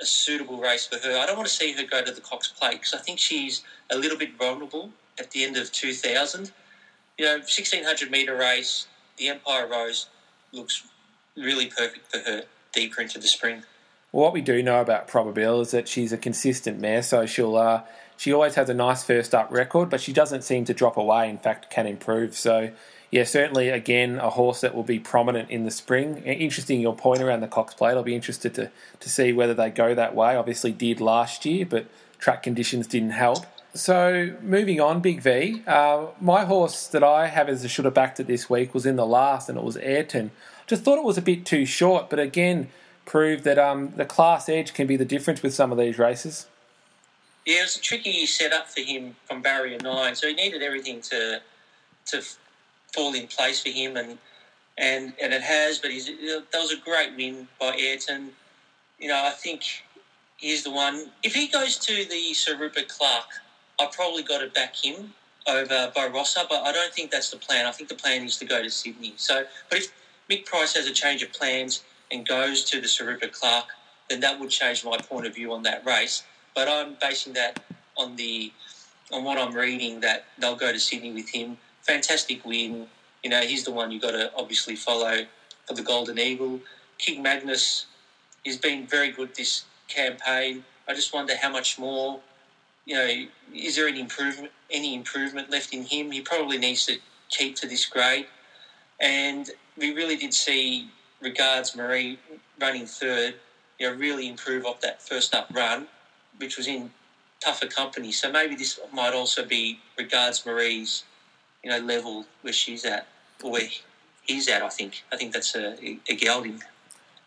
a 0.00 0.06
suitable 0.06 0.58
race 0.58 0.86
for 0.86 0.96
her. 1.06 1.18
I 1.18 1.26
don't 1.26 1.36
want 1.36 1.48
to 1.48 1.54
see 1.54 1.72
her 1.72 1.84
go 1.84 2.02
to 2.02 2.10
the 2.10 2.20
Cox 2.20 2.48
Plate 2.48 2.80
because 2.80 2.94
I 2.94 2.98
think 2.98 3.18
she's 3.18 3.62
a 3.90 3.96
little 3.96 4.18
bit 4.18 4.36
vulnerable 4.38 4.90
at 5.18 5.30
the 5.30 5.44
end 5.44 5.56
of 5.56 5.70
2000. 5.70 6.50
You 7.18 7.24
know, 7.26 7.34
1600 7.34 8.10
metre 8.10 8.36
race, 8.36 8.86
the 9.18 9.28
Empire 9.28 9.68
Rose 9.68 10.06
looks 10.52 10.82
really 11.36 11.66
perfect 11.66 12.10
for 12.10 12.18
her 12.18 12.44
deeper 12.72 13.02
into 13.02 13.18
the 13.18 13.28
spring. 13.28 13.62
Well, 14.12 14.24
what 14.24 14.34
we 14.34 14.42
do 14.42 14.62
know 14.62 14.80
about 14.80 15.08
Probabeel 15.08 15.62
is 15.62 15.70
that 15.70 15.88
she's 15.88 16.12
a 16.12 16.18
consistent 16.18 16.78
mare, 16.78 17.02
so 17.02 17.24
she'll 17.24 17.56
uh, 17.56 17.82
she 18.16 18.32
always 18.32 18.54
has 18.56 18.68
a 18.68 18.74
nice 18.74 19.02
first 19.02 19.34
up 19.34 19.50
record, 19.50 19.88
but 19.88 20.00
she 20.00 20.12
doesn't 20.12 20.42
seem 20.42 20.66
to 20.66 20.74
drop 20.74 20.98
away. 20.98 21.30
In 21.30 21.38
fact, 21.38 21.70
can 21.70 21.86
improve. 21.86 22.36
So, 22.36 22.70
yeah, 23.10 23.24
certainly 23.24 23.70
again 23.70 24.18
a 24.18 24.28
horse 24.30 24.60
that 24.60 24.74
will 24.74 24.82
be 24.82 24.98
prominent 24.98 25.50
in 25.50 25.64
the 25.64 25.70
spring. 25.70 26.18
Interesting 26.18 26.80
your 26.82 26.94
point 26.94 27.22
around 27.22 27.40
the 27.40 27.48
Cox 27.48 27.72
Plate. 27.72 27.94
I'll 27.94 28.02
be 28.02 28.14
interested 28.14 28.54
to 28.54 28.70
to 29.00 29.08
see 29.08 29.32
whether 29.32 29.54
they 29.54 29.70
go 29.70 29.94
that 29.94 30.14
way. 30.14 30.36
Obviously, 30.36 30.72
did 30.72 31.00
last 31.00 31.46
year, 31.46 31.64
but 31.64 31.86
track 32.18 32.42
conditions 32.42 32.86
didn't 32.86 33.10
help. 33.10 33.46
So 33.74 34.36
moving 34.42 34.78
on, 34.78 35.00
Big 35.00 35.22
V. 35.22 35.62
Uh, 35.66 36.08
my 36.20 36.44
horse 36.44 36.86
that 36.88 37.02
I 37.02 37.28
have 37.28 37.48
as 37.48 37.64
a 37.64 37.68
should 37.68 37.86
have 37.86 37.94
backed 37.94 38.20
it 38.20 38.26
this 38.26 38.50
week 38.50 38.74
was 38.74 38.84
in 38.84 38.96
the 38.96 39.06
last, 39.06 39.48
and 39.48 39.56
it 39.56 39.64
was 39.64 39.78
Ayrton. 39.78 40.32
Just 40.66 40.84
thought 40.84 40.98
it 40.98 41.04
was 41.04 41.16
a 41.16 41.22
bit 41.22 41.46
too 41.46 41.64
short, 41.64 42.10
but 42.10 42.18
again, 42.18 42.68
proved 43.04 43.44
that 43.44 43.58
um, 43.58 43.92
the 43.96 44.04
class 44.04 44.48
edge 44.48 44.74
can 44.74 44.86
be 44.86 44.96
the 44.96 45.04
difference 45.04 45.42
with 45.42 45.54
some 45.54 45.72
of 45.72 45.78
these 45.78 45.98
races. 45.98 46.46
Yeah, 47.44 47.60
it 47.60 47.62
was 47.62 47.76
a 47.76 47.80
tricky 47.80 48.24
setup 48.26 48.68
for 48.68 48.80
him 48.80 49.16
from 49.24 49.42
barrier 49.42 49.78
nine, 49.82 50.14
so 50.14 50.28
he 50.28 50.34
needed 50.34 50.62
everything 50.62 51.00
to 51.02 51.40
to 52.06 52.22
fall 52.92 53.14
in 53.14 53.26
place 53.26 53.60
for 53.62 53.70
him, 53.70 53.96
and 53.96 54.18
and 54.78 55.12
and 55.20 55.32
it 55.32 55.42
has. 55.42 55.78
But 55.78 55.90
he's, 55.90 56.06
that 56.06 56.46
was 56.54 56.72
a 56.72 56.76
great 56.76 57.16
win 57.16 57.48
by 57.60 57.74
Ayrton. 57.76 58.30
You 58.98 59.08
know, 59.08 59.20
I 59.24 59.30
think 59.30 59.62
he's 60.36 60.62
the 60.62 60.70
one. 60.70 61.10
If 61.24 61.34
he 61.34 61.48
goes 61.48 61.76
to 61.78 62.04
the 62.04 62.32
Sir 62.34 62.56
Rupert 62.56 62.88
Clarke, 62.88 63.40
I 63.80 63.88
probably 63.90 64.22
got 64.22 64.38
to 64.38 64.48
back 64.48 64.76
him 64.76 65.12
over 65.48 65.90
Beau 65.94 66.08
Rossa, 66.10 66.46
but 66.48 66.62
I 66.62 66.70
don't 66.70 66.94
think 66.94 67.10
that's 67.10 67.30
the 67.30 67.36
plan. 67.36 67.66
I 67.66 67.72
think 67.72 67.88
the 67.88 67.96
plan 67.96 68.24
is 68.24 68.36
to 68.38 68.44
go 68.44 68.62
to 68.62 68.70
Sydney. 68.70 69.14
So, 69.16 69.44
but 69.68 69.78
if 69.78 69.92
Mick 70.30 70.46
Price 70.46 70.76
has 70.76 70.86
a 70.86 70.92
change 70.92 71.24
of 71.24 71.32
plans 71.32 71.82
and 72.12 72.26
goes 72.26 72.64
to 72.64 72.80
the 72.80 72.88
Sir 72.88 73.06
Rupert 73.06 73.32
Clarke, 73.32 73.68
then 74.08 74.20
that 74.20 74.38
would 74.38 74.50
change 74.50 74.84
my 74.84 74.98
point 74.98 75.26
of 75.26 75.34
view 75.34 75.52
on 75.52 75.62
that 75.62 75.84
race. 75.86 76.22
But 76.54 76.68
I'm 76.68 76.96
basing 77.00 77.32
that 77.34 77.60
on 77.96 78.16
the 78.16 78.52
on 79.12 79.24
what 79.24 79.38
I'm 79.38 79.52
reading 79.54 80.00
that 80.00 80.24
they'll 80.38 80.56
go 80.56 80.72
to 80.72 80.78
Sydney 80.78 81.12
with 81.12 81.28
him. 81.28 81.58
Fantastic 81.82 82.44
win. 82.44 82.86
You 83.22 83.30
know, 83.30 83.40
he's 83.40 83.64
the 83.64 83.70
one 83.70 83.90
you've 83.90 84.02
got 84.02 84.12
to 84.12 84.32
obviously 84.36 84.76
follow 84.76 85.26
for 85.66 85.74
the 85.74 85.82
Golden 85.82 86.18
Eagle. 86.18 86.60
King 86.98 87.22
Magnus 87.22 87.86
has 88.46 88.56
been 88.56 88.86
very 88.86 89.12
good 89.12 89.34
this 89.34 89.64
campaign. 89.88 90.64
I 90.88 90.94
just 90.94 91.12
wonder 91.12 91.34
how 91.36 91.50
much 91.50 91.78
more 91.78 92.20
you 92.84 92.94
know, 92.94 93.26
is 93.54 93.76
there 93.76 93.86
any 93.86 94.00
improvement 94.00 94.50
any 94.70 94.94
improvement 94.94 95.50
left 95.50 95.72
in 95.72 95.84
him? 95.84 96.10
He 96.10 96.20
probably 96.20 96.58
needs 96.58 96.86
to 96.86 96.98
keep 97.28 97.56
to 97.56 97.68
this 97.68 97.86
grade. 97.86 98.26
And 99.00 99.50
we 99.76 99.92
really 99.92 100.16
did 100.16 100.34
see 100.34 100.90
Regards 101.22 101.76
Marie 101.76 102.18
running 102.60 102.86
third, 102.86 103.34
you 103.78 103.88
know, 103.88 103.96
really 103.96 104.28
improve 104.28 104.66
off 104.66 104.80
that 104.80 105.00
first 105.00 105.34
up 105.34 105.48
run, 105.52 105.86
which 106.38 106.56
was 106.56 106.66
in 106.66 106.90
tougher 107.40 107.66
company. 107.66 108.12
So 108.12 108.30
maybe 108.30 108.54
this 108.54 108.78
might 108.92 109.14
also 109.14 109.44
be 109.44 109.80
Regards 109.98 110.44
Marie's, 110.44 111.04
you 111.62 111.70
know, 111.70 111.78
level 111.78 112.26
where 112.42 112.52
she's 112.52 112.84
at 112.84 113.06
or 113.42 113.52
where 113.52 113.68
he's 114.24 114.48
at. 114.48 114.62
I 114.62 114.68
think. 114.68 115.04
I 115.12 115.16
think 115.16 115.32
that's 115.32 115.54
a, 115.54 115.98
a 116.08 116.14
gelding. 116.14 116.62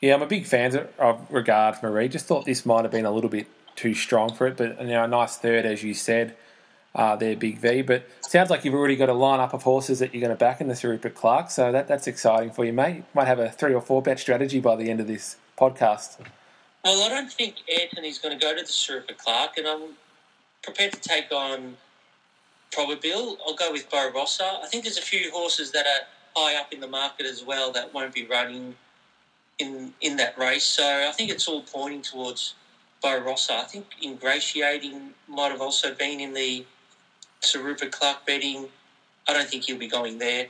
Yeah, 0.02 0.14
I'm 0.14 0.22
a 0.22 0.28
big 0.28 0.46
fan 0.46 0.88
of 1.00 1.28
Regards 1.32 1.82
Marie. 1.82 2.08
Just 2.10 2.26
thought 2.26 2.46
this 2.46 2.66
might 2.66 2.84
have 2.84 2.92
been 2.92 3.06
a 3.06 3.12
little 3.12 3.30
bit 3.30 3.48
too 3.76 3.94
strong 3.94 4.34
for 4.34 4.48
it, 4.48 4.58
but 4.58 4.80
you 4.82 4.88
know, 4.88 5.04
a 5.04 5.08
nice 5.08 5.38
third, 5.38 5.66
as 5.66 5.84
you 5.84 5.94
said, 5.94 6.36
uh, 6.96 7.16
there, 7.16 7.36
Big 7.36 7.60
V. 7.60 7.82
But 7.82 8.08
sounds 8.22 8.50
like 8.50 8.66
you've 8.66 8.74
already 8.74 8.96
got 8.96 9.10
a 9.10 9.14
lineup 9.14 9.54
of 9.54 9.64
horses 9.64 10.00
that 10.00 10.14
you're 10.14 10.22
going 10.22 10.36
to 10.36 10.40
back 10.40 10.62
in 10.62 10.68
the 10.68 10.76
Sir 10.76 10.90
Rupert 10.90 11.14
Clarke, 11.14 11.52
so 11.52 11.72
that, 11.72 11.88
that's 11.88 12.08
exciting 12.08 12.52
for 12.52 12.66
you, 12.66 12.74
mate. 12.74 12.96
You 12.96 13.04
might 13.14 13.28
have 13.28 13.40
a 13.40 13.50
three 13.50 13.74
or 13.74 13.82
four 13.82 14.02
bet 14.02 14.20
strategy 14.20 14.60
by 14.60 14.76
the 14.76 14.90
end 14.90 15.00
of 15.00 15.08
this 15.08 15.36
podcast. 15.58 16.18
Well, 16.84 17.04
I 17.04 17.10
don't 17.10 17.32
think 17.32 17.56
Anthony's 17.82 18.20
going 18.20 18.38
to 18.38 18.44
go 18.44 18.56
to 18.56 18.62
the 18.62 18.68
Sir 18.68 18.96
Rupert 18.96 19.18
Clarke, 19.18 19.58
and 19.58 19.68
I'm 19.68 19.82
prepared 20.64 20.94
to 20.94 21.00
take 21.00 21.32
on 21.32 21.76
Probabeel. 22.72 23.38
I'll 23.46 23.56
go 23.56 23.72
with 23.72 23.88
Rossa. 23.92 24.60
I 24.64 24.68
think 24.68 24.84
there's 24.84 24.98
a 24.98 25.02
few 25.02 25.32
horses 25.32 25.72
that 25.72 25.86
are 25.86 26.08
high 26.36 26.60
up 26.60 26.74
in 26.74 26.80
the 26.80 26.88
market 26.88 27.26
as 27.26 27.44
well 27.44 27.72
that 27.72 27.94
won't 27.94 28.14
be 28.14 28.26
running 28.26 28.76
in 29.60 29.94
in 30.02 30.18
that 30.18 30.38
race. 30.38 30.66
So 30.66 30.84
I 30.84 31.12
think 31.12 31.30
it's 31.30 31.48
all 31.48 31.62
pointing 31.62 32.02
towards 32.02 32.56
Rossa. 33.04 33.58
I 33.60 33.64
think 33.64 33.86
Ingratiating 34.04 35.12
might 35.28 35.52
have 35.52 35.62
also 35.62 35.94
been 35.94 36.20
in 36.20 36.34
the 36.34 36.66
Sir 37.46 37.62
Rupert 37.62 37.92
Clarke 37.92 38.26
betting. 38.26 38.68
I 39.28 39.34
don't 39.34 39.48
think 39.48 39.64
he'll 39.64 39.78
be 39.78 39.88
going 39.88 40.18
there. 40.18 40.48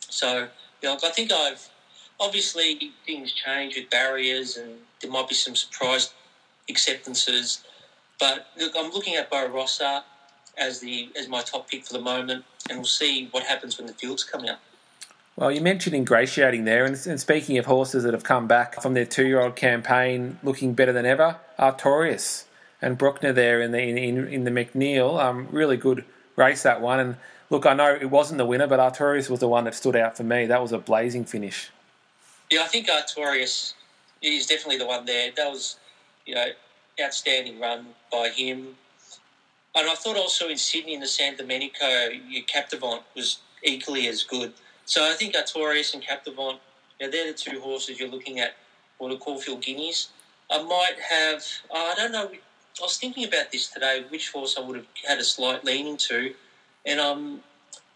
So, 0.00 0.48
you 0.82 0.88
know, 0.88 0.98
I 1.02 1.10
think 1.10 1.32
I've 1.32 1.68
obviously 2.20 2.92
things 3.04 3.32
change 3.32 3.76
with 3.76 3.90
barriers 3.90 4.56
and 4.56 4.74
there 5.00 5.10
might 5.10 5.28
be 5.28 5.34
some 5.34 5.54
surprise 5.56 6.12
acceptances. 6.68 7.64
But 8.18 8.48
look, 8.58 8.72
I'm 8.76 8.90
looking 8.90 9.14
at 9.14 9.30
Rossa 9.30 10.04
as 10.58 10.80
the 10.80 11.10
as 11.18 11.28
my 11.28 11.42
top 11.42 11.68
pick 11.68 11.84
for 11.84 11.92
the 11.92 12.00
moment, 12.00 12.44
and 12.68 12.78
we'll 12.78 12.86
see 12.86 13.28
what 13.30 13.44
happens 13.44 13.76
when 13.76 13.86
the 13.86 13.92
fields 13.92 14.24
come 14.24 14.44
out. 14.46 14.58
Well, 15.36 15.52
you 15.52 15.60
mentioned 15.60 15.94
ingratiating 15.94 16.64
there, 16.64 16.86
and, 16.86 16.96
and 17.06 17.20
speaking 17.20 17.58
of 17.58 17.66
horses 17.66 18.04
that 18.04 18.14
have 18.14 18.24
come 18.24 18.46
back 18.46 18.80
from 18.80 18.94
their 18.94 19.04
two-year-old 19.04 19.54
campaign 19.54 20.38
looking 20.42 20.72
better 20.72 20.94
than 20.94 21.04
ever, 21.04 21.36
Artorias 21.58 22.44
and 22.82 22.98
Bruckner 22.98 23.32
there 23.32 23.60
in 23.60 23.72
the 23.72 23.80
in, 23.80 24.28
in 24.28 24.44
the 24.44 24.50
McNeil, 24.50 25.22
um, 25.22 25.48
really 25.50 25.76
good 25.76 26.04
race 26.36 26.62
that 26.62 26.80
one. 26.80 27.00
And 27.00 27.16
look, 27.50 27.66
I 27.66 27.74
know 27.74 27.94
it 27.94 28.10
wasn't 28.10 28.38
the 28.38 28.46
winner, 28.46 28.66
but 28.66 28.78
Artorias 28.78 29.30
was 29.30 29.40
the 29.40 29.48
one 29.48 29.64
that 29.64 29.74
stood 29.74 29.96
out 29.96 30.16
for 30.16 30.24
me. 30.24 30.46
That 30.46 30.62
was 30.62 30.72
a 30.72 30.78
blazing 30.78 31.24
finish. 31.24 31.70
Yeah, 32.50 32.62
I 32.62 32.66
think 32.66 32.88
Artorias 32.88 33.74
is 34.22 34.46
definitely 34.46 34.78
the 34.78 34.86
one 34.86 35.04
there. 35.04 35.30
That 35.36 35.50
was, 35.50 35.76
you 36.26 36.34
know, 36.34 36.46
outstanding 37.02 37.60
run 37.60 37.86
by 38.10 38.28
him. 38.28 38.76
And 39.74 39.90
I 39.90 39.94
thought 39.94 40.16
also 40.16 40.48
in 40.48 40.56
Sydney 40.56 40.94
in 40.94 41.00
the 41.00 41.06
San 41.06 41.36
Domenico, 41.36 42.08
Captivant 42.46 43.02
was 43.14 43.40
equally 43.62 44.08
as 44.08 44.22
good. 44.22 44.52
So 44.86 45.04
I 45.04 45.14
think 45.14 45.34
Artorias 45.34 45.92
and 45.92 46.02
Captivant, 46.02 46.60
you 46.98 47.06
know, 47.06 47.12
they're 47.12 47.32
the 47.32 47.36
two 47.36 47.60
horses 47.60 47.98
you're 47.98 48.08
looking 48.08 48.40
at 48.40 48.54
for 48.98 49.10
the 49.10 49.16
Caulfield 49.16 49.62
Guineas. 49.62 50.08
I 50.50 50.62
might 50.62 50.94
have, 51.10 51.44
I 51.74 51.94
don't 51.96 52.12
know, 52.12 52.30
I 52.78 52.82
was 52.82 52.98
thinking 52.98 53.24
about 53.24 53.50
this 53.52 53.68
today, 53.68 54.04
which 54.10 54.30
horse 54.30 54.56
I 54.58 54.60
would 54.60 54.76
have 54.76 54.86
had 55.06 55.18
a 55.18 55.24
slight 55.24 55.64
leaning 55.64 55.96
to. 55.96 56.34
And 56.84 57.00
I'm, 57.00 57.32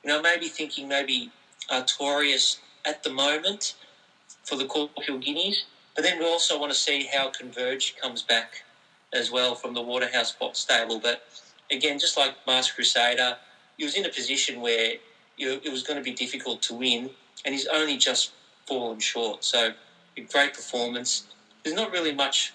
you 0.03 0.07
know, 0.07 0.23
maybe 0.23 0.49
thinking 0.49 0.89
maybe 0.89 1.31
Artorias 1.71 2.59
at 2.87 3.03
the 3.03 3.11
moment 3.11 3.75
for 4.45 4.57
the 4.57 4.65
Caulfield 4.65 5.23
Guineas. 5.23 5.65
But 5.95 6.05
then 6.05 6.19
we 6.19 6.25
also 6.25 6.59
want 6.59 6.73
to 6.73 6.79
see 6.79 7.09
how 7.13 7.29
Converge 7.29 7.97
comes 8.01 8.23
back 8.23 8.65
as 9.13 9.31
well 9.31 9.55
from 9.55 9.75
the 9.75 9.83
Waterhouse 9.83 10.33
Bott 10.33 10.57
stable. 10.57 10.99
But 10.99 11.25
again, 11.71 11.99
just 11.99 12.17
like 12.17 12.35
Masked 12.47 12.75
Crusader, 12.75 13.37
he 13.77 13.85
was 13.85 13.95
in 13.95 14.07
a 14.07 14.09
position 14.09 14.63
where 14.63 14.95
it 15.37 15.71
was 15.71 15.83
going 15.83 15.99
to 15.99 16.03
be 16.03 16.13
difficult 16.13 16.63
to 16.63 16.75
win, 16.75 17.11
and 17.45 17.55
he's 17.55 17.67
only 17.67 17.97
just 17.97 18.33
fallen 18.67 18.99
short. 18.99 19.45
So, 19.45 19.73
a 20.17 20.21
great 20.21 20.55
performance. 20.55 21.25
There's 21.63 21.77
not 21.77 21.91
really 21.93 22.15
much 22.15 22.53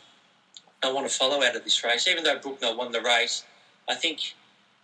I 0.83 0.91
want 0.91 1.07
to 1.09 1.13
follow 1.13 1.43
out 1.43 1.55
of 1.55 1.63
this 1.63 1.83
race, 1.83 2.07
even 2.07 2.23
though 2.23 2.37
Bruckner 2.37 2.75
won 2.75 2.91
the 2.91 3.01
race. 3.01 3.43
I 3.87 3.95
think 3.95 4.35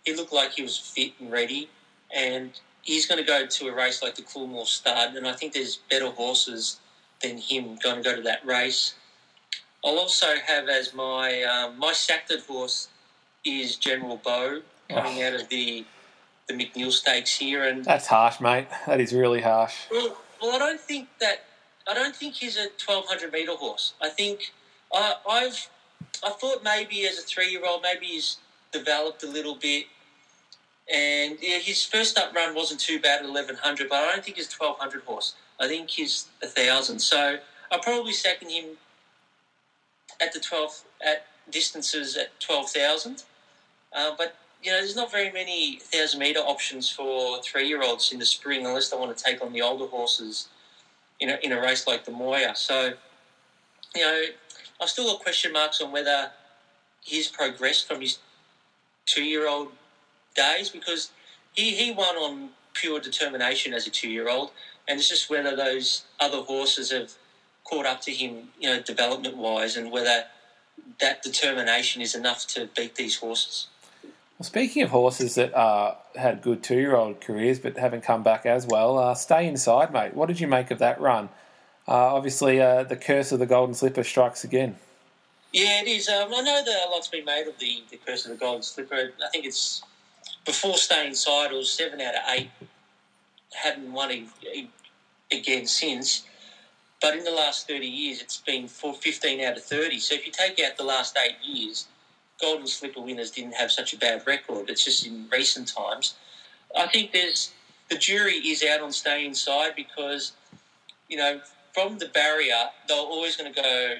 he 0.04 0.14
looked 0.14 0.32
like 0.32 0.52
he 0.52 0.62
was 0.62 0.76
fit 0.76 1.12
and 1.20 1.30
ready, 1.30 1.68
and 2.14 2.58
he's 2.82 3.06
going 3.06 3.20
to 3.20 3.26
go 3.26 3.46
to 3.46 3.68
a 3.68 3.74
race 3.74 4.02
like 4.02 4.14
the 4.14 4.22
Coolmore 4.22 4.66
Stud, 4.66 5.14
and 5.14 5.26
I 5.26 5.32
think 5.32 5.52
there's 5.52 5.76
better 5.90 6.10
horses 6.10 6.80
than 7.22 7.38
him 7.38 7.78
going 7.82 7.96
to 7.96 8.02
go 8.02 8.16
to 8.16 8.22
that 8.22 8.44
race. 8.44 8.94
I'll 9.84 9.98
also 9.98 10.34
have 10.46 10.68
as 10.68 10.94
my 10.94 11.42
um, 11.42 11.78
my 11.78 11.92
Sacted 11.92 12.40
horse 12.42 12.88
is 13.44 13.76
General 13.76 14.16
Bow 14.16 14.62
coming 14.88 15.22
oh. 15.22 15.26
out 15.26 15.34
of 15.34 15.48
the 15.48 15.84
the 16.48 16.54
McNeil 16.54 16.92
Stakes 16.92 17.36
here, 17.36 17.64
and 17.64 17.84
that's 17.84 18.06
harsh, 18.06 18.40
mate. 18.40 18.66
That 18.86 19.00
is 19.00 19.12
really 19.12 19.40
harsh. 19.40 19.74
Well, 19.90 20.16
well, 20.40 20.54
I 20.54 20.58
don't 20.58 20.80
think 20.80 21.08
that. 21.20 21.44
I 21.88 21.94
don't 21.94 22.14
think 22.14 22.34
he's 22.34 22.56
a 22.56 22.68
twelve 22.78 23.06
hundred 23.06 23.32
meter 23.32 23.52
horse. 23.52 23.94
I 24.00 24.08
think 24.08 24.52
I, 24.92 25.14
I've 25.28 25.68
I 26.24 26.30
thought 26.30 26.62
maybe 26.62 27.06
as 27.06 27.18
a 27.18 27.22
three 27.22 27.50
year 27.50 27.62
old, 27.66 27.82
maybe 27.82 28.06
he's 28.06 28.38
developed 28.72 29.22
a 29.22 29.28
little 29.28 29.54
bit. 29.54 29.86
And 30.92 31.38
yeah, 31.40 31.58
his 31.58 31.84
first 31.84 32.18
up 32.18 32.34
run 32.34 32.54
wasn't 32.54 32.80
too 32.80 33.00
bad 33.00 33.22
at 33.22 33.28
eleven 33.28 33.56
hundred, 33.56 33.88
but 33.88 33.96
I 33.96 34.12
don't 34.12 34.24
think 34.24 34.36
he's 34.36 34.48
twelve 34.48 34.78
hundred 34.78 35.02
horse. 35.02 35.34
I 35.60 35.68
think 35.68 35.90
he's 35.90 36.26
a 36.42 36.46
thousand. 36.46 36.98
So 36.98 37.38
I'll 37.70 37.80
probably 37.80 38.12
second 38.12 38.50
him 38.50 38.64
at 40.20 40.32
the 40.32 40.40
twelve 40.40 40.82
at 41.04 41.26
distances 41.50 42.16
at 42.16 42.38
twelve 42.40 42.70
thousand. 42.70 43.24
Uh, 43.92 44.12
but 44.16 44.34
you 44.62 44.70
know, 44.70 44.78
there's 44.78 44.96
not 44.96 45.10
very 45.10 45.30
many 45.32 45.78
thousand 45.78 46.20
meter 46.20 46.40
options 46.40 46.88
for 46.88 47.42
three 47.42 47.68
year 47.68 47.82
olds 47.82 48.12
in 48.12 48.18
the 48.18 48.26
spring 48.26 48.66
unless 48.66 48.90
they 48.90 48.96
want 48.96 49.16
to 49.16 49.22
take 49.22 49.42
on 49.42 49.52
the 49.52 49.62
older 49.62 49.86
horses 49.86 50.48
in 51.20 51.30
a, 51.30 51.38
in 51.42 51.52
a 51.52 51.60
race 51.60 51.86
like 51.86 52.04
the 52.04 52.10
Moir. 52.10 52.54
So, 52.54 52.94
you 53.94 54.02
know, 54.02 54.22
I've 54.80 54.88
still 54.88 55.06
got 55.06 55.22
question 55.22 55.52
marks 55.52 55.80
on 55.80 55.92
whether 55.92 56.30
he's 57.00 57.28
progressed 57.28 57.86
from 57.86 58.00
his 58.00 58.18
two 59.06 59.24
year 59.24 59.48
old 59.48 59.68
days 60.34 60.70
because 60.70 61.10
he, 61.52 61.72
he 61.72 61.90
won 61.92 62.16
on 62.16 62.50
pure 62.74 63.00
determination 63.00 63.74
as 63.74 63.86
a 63.86 63.90
two 63.90 64.08
year 64.08 64.28
old, 64.28 64.50
and 64.88 64.98
it's 64.98 65.08
just 65.08 65.28
whether 65.28 65.54
those 65.54 66.04
other 66.20 66.38
horses 66.38 66.90
have 66.90 67.12
caught 67.64 67.86
up 67.86 68.00
to 68.02 68.10
him, 68.10 68.48
you 68.58 68.68
know, 68.68 68.80
development 68.80 69.36
wise, 69.36 69.76
and 69.76 69.90
whether 69.90 70.24
that 71.00 71.22
determination 71.22 72.02
is 72.02 72.14
enough 72.14 72.46
to 72.46 72.68
beat 72.76 72.94
these 72.96 73.18
horses. 73.18 73.68
Well, 74.38 74.46
speaking 74.46 74.82
of 74.82 74.90
horses 74.90 75.36
that 75.36 75.54
uh, 75.54 75.94
had 76.16 76.42
good 76.42 76.62
two-year-old 76.62 77.20
careers 77.20 77.58
but 77.58 77.76
haven't 77.76 78.02
come 78.02 78.22
back 78.22 78.46
as 78.46 78.66
well, 78.66 78.98
uh, 78.98 79.14
stay 79.14 79.46
inside, 79.46 79.92
mate. 79.92 80.14
What 80.14 80.26
did 80.26 80.40
you 80.40 80.48
make 80.48 80.70
of 80.70 80.78
that 80.78 81.00
run? 81.00 81.28
Uh, 81.88 82.14
obviously, 82.14 82.60
uh, 82.60 82.84
the 82.84 82.96
curse 82.96 83.32
of 83.32 83.38
the 83.38 83.46
Golden 83.46 83.74
Slipper 83.74 84.04
strikes 84.04 84.44
again. 84.44 84.76
Yeah, 85.52 85.82
it 85.82 85.88
is. 85.88 86.08
Um, 86.08 86.32
I 86.32 86.40
know 86.40 86.62
that 86.64 86.86
a 86.86 86.90
lot's 86.90 87.08
been 87.08 87.24
made 87.24 87.46
of 87.46 87.58
the, 87.58 87.82
the 87.90 87.98
curse 87.98 88.24
of 88.24 88.30
the 88.30 88.38
Golden 88.38 88.62
Slipper. 88.62 89.12
I 89.22 89.28
think 89.30 89.44
it's 89.44 89.82
before 90.44 90.76
staying 90.76 91.08
inside, 91.08 91.52
it 91.52 91.56
was 91.56 91.70
seven 91.70 92.00
out 92.00 92.14
of 92.14 92.20
eight. 92.30 92.50
Haven't 93.52 93.92
won 93.92 94.28
again 95.30 95.66
since. 95.66 96.24
But 97.00 97.16
in 97.16 97.24
the 97.24 97.32
last 97.32 97.68
30 97.68 97.86
years, 97.86 98.22
it's 98.22 98.36
been 98.36 98.68
for 98.68 98.94
15 98.94 99.40
out 99.40 99.56
of 99.56 99.64
30. 99.64 99.98
So 99.98 100.14
if 100.14 100.24
you 100.24 100.32
take 100.32 100.60
out 100.60 100.76
the 100.76 100.84
last 100.84 101.18
eight 101.18 101.36
years, 101.44 101.88
Golden 102.40 102.66
Slipper 102.66 103.00
winners 103.00 103.30
didn't 103.30 103.54
have 103.54 103.72
such 103.72 103.92
a 103.92 103.98
bad 103.98 104.22
record. 104.26 104.70
It's 104.70 104.84
just 104.84 105.06
in 105.06 105.26
recent 105.30 105.68
times. 105.68 106.14
I 106.76 106.86
think 106.86 107.12
there's 107.12 107.52
the 107.90 107.98
jury 107.98 108.34
is 108.34 108.64
out 108.64 108.80
on 108.80 108.92
staying 108.92 109.26
inside 109.26 109.72
because, 109.76 110.32
you 111.08 111.16
know, 111.16 111.40
from 111.72 111.98
the 111.98 112.06
barrier, 112.06 112.70
they're 112.88 112.96
always 112.96 113.36
going 113.36 113.52
to 113.52 113.62
go 113.62 113.96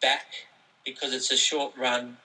back 0.00 0.26
because 0.84 1.14
it's 1.14 1.30
a 1.30 1.36
short 1.36 1.72
run 1.76 2.16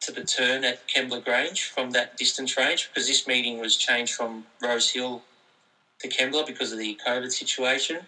to 0.00 0.12
the 0.12 0.24
turn 0.24 0.64
at 0.64 0.86
Kembla 0.88 1.24
Grange 1.24 1.64
from 1.64 1.90
that 1.90 2.16
distance 2.16 2.56
range 2.56 2.88
because 2.88 3.08
this 3.08 3.26
meeting 3.26 3.58
was 3.58 3.76
changed 3.76 4.14
from 4.14 4.46
Rose 4.62 4.90
Hill 4.90 5.22
to 6.00 6.08
Kembla 6.08 6.46
because 6.46 6.72
of 6.72 6.78
the 6.78 6.98
COVID 7.06 7.32
situation. 7.32 8.00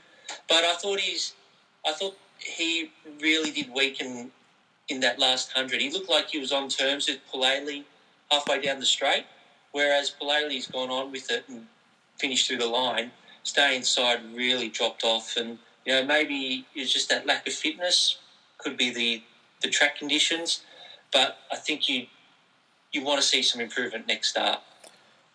But 0.48 0.64
I 0.64 0.74
thought 0.74 1.00
he's, 1.00 1.34
I 1.84 1.92
thought 1.92 2.16
he 2.38 2.92
really 3.20 3.50
did 3.50 3.72
weaken 3.74 4.30
in 4.88 5.00
that 5.00 5.18
last 5.18 5.52
hundred. 5.52 5.80
He 5.80 5.90
looked 5.90 6.08
like 6.08 6.30
he 6.30 6.38
was 6.38 6.52
on 6.52 6.68
terms 6.68 7.08
with 7.08 7.18
Pulele 7.32 7.84
halfway 8.30 8.60
down 8.60 8.78
the 8.78 8.86
straight, 8.86 9.24
whereas 9.72 10.12
Pulele's 10.20 10.66
gone 10.66 10.90
on 10.90 11.10
with 11.10 11.30
it 11.30 11.44
and 11.48 11.66
finished 12.18 12.46
through 12.46 12.58
the 12.58 12.66
line. 12.66 13.10
Stay 13.42 13.76
inside 13.76 14.20
really 14.34 14.68
dropped 14.68 15.02
off, 15.02 15.36
and 15.36 15.58
you 15.90 15.96
know 15.96 16.06
maybe 16.06 16.66
it's 16.74 16.92
just 16.92 17.08
that 17.08 17.26
lack 17.26 17.48
of 17.48 17.52
fitness. 17.52 18.18
Could 18.58 18.76
be 18.76 18.90
the 18.92 19.22
the 19.60 19.68
track 19.68 19.96
conditions, 19.98 20.62
but 21.12 21.38
I 21.50 21.56
think 21.56 21.88
you 21.88 22.06
you 22.92 23.02
want 23.02 23.20
to 23.20 23.26
see 23.26 23.42
some 23.42 23.60
improvement 23.60 24.06
next 24.06 24.28
start. 24.28 24.60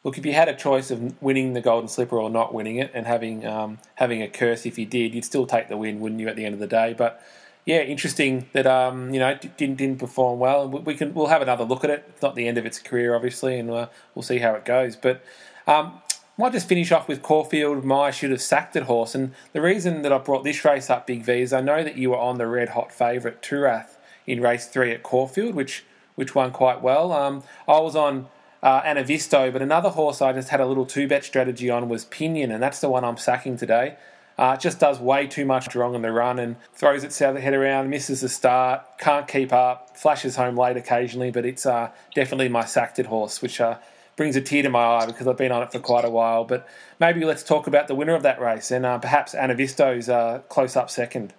Look, 0.04 0.18
if 0.18 0.26
you 0.26 0.34
had 0.34 0.48
a 0.48 0.54
choice 0.54 0.92
of 0.92 1.22
winning 1.22 1.54
the 1.54 1.62
Golden 1.62 1.90
Slipper 1.90 2.18
or 2.18 2.30
not 2.30 2.54
winning 2.54 2.78
it, 2.78 2.92
and 2.94 3.06
having 3.06 3.46
um, 3.46 3.80
having 3.96 4.22
a 4.22 4.30
curse 4.30 4.66
if 4.66 4.78
you 4.80 4.86
did, 4.86 5.14
you'd 5.14 5.26
still 5.26 5.46
take 5.46 5.68
the 5.68 5.76
win, 5.76 6.00
wouldn't 6.00 6.22
you? 6.22 6.30
At 6.30 6.38
the 6.38 6.46
end 6.46 6.54
of 6.54 6.60
the 6.62 6.68
day, 6.68 6.96
but 6.98 7.22
yeah, 7.66 7.82
interesting 7.82 8.48
that 8.54 8.66
um, 8.66 9.14
you 9.14 9.20
know 9.20 9.36
didn't 9.58 9.76
didn't 9.76 10.00
perform 10.00 10.40
well, 10.40 10.64
and 10.64 10.86
we 10.86 10.94
can 10.94 11.14
we'll 11.14 11.28
have 11.28 11.42
another 11.42 11.66
look 11.66 11.84
at 11.84 11.90
it. 11.90 12.06
It's 12.10 12.22
not 12.22 12.36
the 12.36 12.48
end 12.48 12.58
of 12.58 12.66
its 12.66 12.80
career, 12.80 13.14
obviously, 13.14 13.60
and 13.60 13.70
uh, 13.70 13.88
we'll 14.14 14.24
see 14.24 14.38
how 14.38 14.54
it 14.54 14.64
goes. 14.64 14.96
But 14.96 15.22
um, 15.68 16.00
might 16.38 16.54
just 16.54 16.68
finish 16.68 16.92
off 16.92 17.08
with 17.08 17.22
Caulfield. 17.22 17.84
My 17.86 18.12
should 18.12 18.32
have 18.32 18.42
sacked 18.42 18.76
it 18.76 18.84
horse, 18.84 19.16
and 19.16 19.34
the 19.54 19.62
reason 19.62 20.02
that 20.02 20.12
I 20.12 20.18
brought 20.18 20.44
this 20.44 20.66
race 20.66 20.90
up, 20.90 21.08
Big 21.08 21.24
V, 21.24 21.42
is 21.42 21.54
I 21.54 21.62
know 21.62 21.84
that 21.84 21.98
you 21.98 22.10
were 22.12 22.20
on 22.20 22.38
the 22.38 22.48
red 22.48 22.70
hot 22.70 22.92
favourite 22.92 23.42
Turath 23.42 23.98
in 24.28 24.42
race 24.42 24.68
three 24.68 24.92
at 24.92 25.04
Caulfield, 25.04 25.56
which 25.56 25.84
which 26.16 26.34
won 26.34 26.52
quite 26.52 26.82
well. 26.82 27.12
Um, 27.12 27.44
I 27.68 27.80
was 27.80 27.96
on 27.96 28.28
uh, 28.64 28.82
Anavisto, 28.82 29.52
but 29.52 29.62
another 29.62 29.90
horse 29.90 30.22
I 30.22 30.34
just 30.34 30.50
had 30.50 30.62
a 30.62 30.66
little 30.66 30.86
two 30.86 31.08
bet 31.08 31.24
strategy 31.24 31.70
on 31.70 31.90
was 31.90 32.06
Pinion, 32.06 32.52
and 32.52 32.64
that's 32.64 32.80
the 32.80 32.90
one 32.90 33.04
I'm 33.04 33.18
sacking 33.18 33.58
today. 33.58 33.98
Uh, 34.38 34.58
just 34.58 34.80
does 34.80 35.00
way 35.00 35.28
too 35.28 35.46
much 35.46 35.74
wrong 35.76 35.96
on 35.96 36.02
the 36.02 36.12
run 36.12 36.40
and 36.40 36.58
throws 36.74 37.06
its 37.06 37.18
head 37.20 37.54
around, 37.54 37.90
misses 37.90 38.20
the 38.20 38.28
start, 38.28 38.82
can't 38.98 39.30
keep 39.30 39.54
up, 39.54 39.96
flashes 39.96 40.36
home 40.36 40.58
late 40.58 40.76
occasionally, 40.76 41.32
but 41.32 41.46
it's 41.46 41.66
uh, 41.66 41.90
definitely 42.14 42.50
my 42.50 42.66
sacked 42.66 43.00
horse, 43.06 43.42
which 43.42 43.62
uh, 43.62 43.78
brings 44.18 44.36
a 44.36 44.42
tear 44.42 44.64
to 44.64 44.70
my 44.70 44.84
eye 44.84 45.06
because 45.06 45.28
I've 45.28 45.38
been 45.38 45.52
on 45.52 45.64
it 45.64 45.72
for 45.72 45.80
quite 45.80 46.06
a 46.06 46.10
while. 46.10 46.46
But 46.46 46.68
maybe 47.00 47.26
let's 47.26 47.44
talk 47.44 47.68
about 47.68 47.88
the 47.88 47.96
winner 47.96 48.16
of 48.16 48.24
that 48.24 48.40
race 48.40 48.72
and 48.72 48.86
uh, 48.86 48.98
perhaps 48.98 49.34
Anavisto's 49.34 50.10
uh, 50.10 50.40
close 50.50 50.76
up 50.76 50.90
second. 50.90 51.34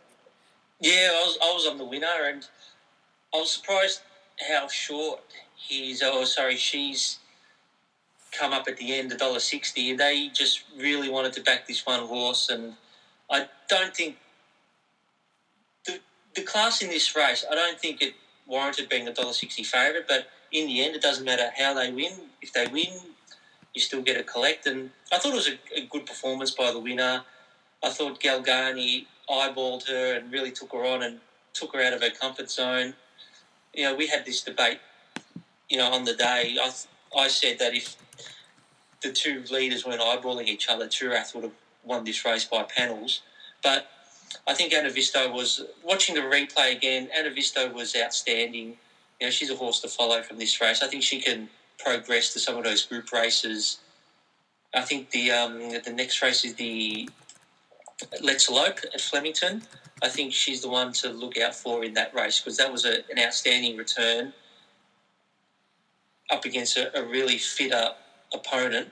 Yeah, 0.80 1.10
I 1.12 1.24
was, 1.24 1.38
I 1.42 1.52
was 1.54 1.66
on 1.66 1.78
the 1.78 1.84
winner 1.84 2.06
and 2.26 2.46
I 3.34 3.38
was 3.38 3.50
surprised 3.50 4.00
how 4.48 4.68
short 4.68 5.20
he's, 5.54 6.02
oh, 6.02 6.24
sorry, 6.24 6.56
she's 6.56 7.18
come 8.32 8.52
up 8.52 8.68
at 8.68 8.76
the 8.76 8.94
end, 8.94 9.10
a 9.12 9.16
dollar 9.16 9.38
sixty. 9.38 9.96
They 9.96 10.28
just 10.28 10.64
really 10.78 11.08
wanted 11.08 11.32
to 11.34 11.42
back 11.42 11.66
this 11.66 11.86
one 11.86 12.00
horse 12.00 12.50
and 12.50 12.74
I 13.30 13.46
don't 13.68 13.96
think 13.96 14.16
the 15.86 15.98
the 16.34 16.42
class 16.42 16.82
in 16.82 16.90
this 16.90 17.16
race. 17.16 17.44
I 17.50 17.54
don't 17.54 17.80
think 17.80 18.02
it 18.02 18.14
warranted 18.46 18.88
being 18.88 19.08
a 19.08 19.14
dollar 19.14 19.32
sixty 19.32 19.64
favourite. 19.64 20.06
But 20.06 20.26
in 20.56 20.66
the 20.66 20.82
end, 20.82 20.96
it 20.96 21.02
doesn't 21.02 21.24
matter 21.24 21.50
how 21.56 21.74
they 21.74 21.92
win. 21.92 22.12
If 22.40 22.54
they 22.54 22.66
win, 22.66 22.94
you 23.74 23.80
still 23.80 24.00
get 24.00 24.18
a 24.18 24.22
collect. 24.22 24.66
And 24.66 24.90
I 25.12 25.18
thought 25.18 25.32
it 25.32 25.36
was 25.36 25.48
a, 25.48 25.58
a 25.76 25.86
good 25.86 26.06
performance 26.06 26.50
by 26.50 26.72
the 26.72 26.78
winner. 26.78 27.22
I 27.84 27.90
thought 27.90 28.20
Galgani 28.20 29.04
eyeballed 29.28 29.86
her 29.88 30.14
and 30.14 30.32
really 30.32 30.50
took 30.50 30.72
her 30.72 30.82
on 30.84 31.02
and 31.02 31.20
took 31.52 31.74
her 31.74 31.82
out 31.82 31.92
of 31.92 32.00
her 32.00 32.08
comfort 32.10 32.50
zone. 32.50 32.94
You 33.74 33.84
know, 33.84 33.94
we 33.94 34.06
had 34.06 34.24
this 34.24 34.42
debate. 34.42 34.78
You 35.68 35.76
know, 35.76 35.92
on 35.92 36.04
the 36.04 36.14
day, 36.14 36.56
I 36.58 36.70
I 37.14 37.28
said 37.28 37.58
that 37.58 37.74
if 37.74 37.96
the 39.02 39.12
two 39.12 39.44
leaders 39.50 39.84
weren't 39.84 40.00
eyeballing 40.00 40.46
each 40.46 40.68
other, 40.68 40.86
Turath 40.86 41.34
would 41.34 41.44
have 41.44 41.52
won 41.84 42.04
this 42.04 42.24
race 42.24 42.46
by 42.46 42.62
panels. 42.62 43.20
But 43.62 43.90
I 44.46 44.54
think 44.54 44.72
Anavisto 44.72 45.30
was 45.30 45.62
watching 45.84 46.14
the 46.14 46.22
replay 46.22 46.74
again. 46.74 47.10
Anavisto 47.18 47.72
was 47.74 47.94
outstanding. 47.94 48.78
You 49.20 49.26
know, 49.26 49.30
she's 49.30 49.50
a 49.50 49.56
horse 49.56 49.80
to 49.80 49.88
follow 49.88 50.22
from 50.22 50.38
this 50.38 50.60
race. 50.60 50.82
I 50.82 50.88
think 50.88 51.02
she 51.02 51.20
can 51.20 51.48
progress 51.78 52.32
to 52.34 52.38
some 52.38 52.56
of 52.56 52.64
those 52.64 52.84
group 52.84 53.12
races. 53.12 53.78
I 54.74 54.82
think 54.82 55.10
the 55.10 55.30
um, 55.30 55.58
the 55.84 55.92
next 55.92 56.20
race 56.22 56.44
is 56.44 56.54
the 56.54 57.08
Let's 58.22 58.48
Elope 58.48 58.80
at 58.92 59.00
Flemington. 59.00 59.62
I 60.02 60.08
think 60.08 60.34
she's 60.34 60.60
the 60.60 60.68
one 60.68 60.92
to 60.94 61.08
look 61.08 61.38
out 61.38 61.54
for 61.54 61.82
in 61.82 61.94
that 61.94 62.14
race 62.14 62.40
because 62.40 62.58
that 62.58 62.70
was 62.70 62.84
a, 62.84 62.96
an 63.10 63.18
outstanding 63.18 63.76
return 63.76 64.34
up 66.30 66.44
against 66.44 66.76
a, 66.76 66.98
a 66.98 67.02
really 67.02 67.38
fitter 67.38 67.90
opponent. 68.34 68.90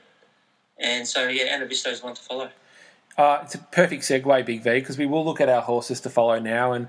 And 0.78 1.06
so, 1.06 1.28
yeah, 1.28 1.54
Anavisto's 1.54 2.02
one 2.02 2.14
to 2.14 2.22
follow. 2.22 2.50
Uh, 3.16 3.40
it's 3.42 3.54
a 3.54 3.58
perfect 3.58 4.02
segue, 4.02 4.46
Big 4.46 4.62
V, 4.62 4.70
because 4.80 4.98
we 4.98 5.06
will 5.06 5.24
look 5.24 5.40
at 5.40 5.48
our 5.48 5.62
horses 5.62 6.00
to 6.00 6.10
follow 6.10 6.38
now. 6.38 6.72
And 6.72 6.88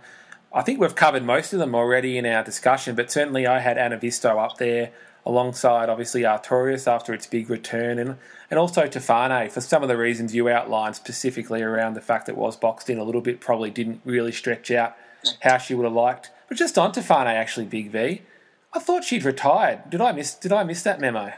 I 0.56 0.62
think 0.62 0.80
we've 0.80 0.96
covered 0.96 1.26
most 1.26 1.52
of 1.52 1.60
them 1.60 1.76
already 1.76 2.18
in 2.18 2.26
our 2.26 2.42
discussion, 2.42 2.96
but 2.96 3.12
certainly 3.12 3.46
I 3.46 3.60
had 3.60 3.76
Anavisto 3.76 4.42
up 4.42 4.58
there 4.58 4.92
alongside, 5.26 5.90
obviously, 5.90 6.22
Artorias 6.22 6.90
after 6.90 7.14
its 7.14 7.28
big 7.28 7.50
return, 7.50 8.00
and, 8.00 8.16
and 8.50 8.58
also 8.58 8.84
Tofane 8.88 9.52
for 9.52 9.60
some 9.60 9.84
of 9.84 9.90
the 9.90 9.98
reasons 9.98 10.34
you 10.34 10.48
outlined 10.48 10.96
specifically 10.96 11.62
around 11.62 11.96
the 11.96 12.02
fact 12.02 12.28
that 12.28 12.34
it 12.34 12.38
was 12.38 12.56
boxed 12.56 12.90
in 12.90 12.98
a 12.98 13.04
little 13.04 13.20
bit, 13.20 13.42
probably 13.42 13.70
didn't 13.70 14.00
really 14.06 14.32
stretch 14.32 14.72
out 14.72 14.96
how 15.42 15.58
she 15.58 15.76
would 15.76 15.84
have 15.84 15.94
liked. 15.94 16.32
But 16.48 16.58
just 16.58 16.78
on 16.78 16.94
Tofane, 16.94 17.26
actually, 17.26 17.66
Big 17.66 17.92
V, 17.92 18.22
I 18.72 18.80
thought 18.80 19.04
she'd 19.04 19.26
retired. 19.26 19.90
Did 19.90 20.00
I 20.00 20.14
miss? 20.14 20.36
Did 20.36 20.54
I 20.54 20.64
miss 20.64 20.84
that 20.84 21.02
memo? 21.02 21.34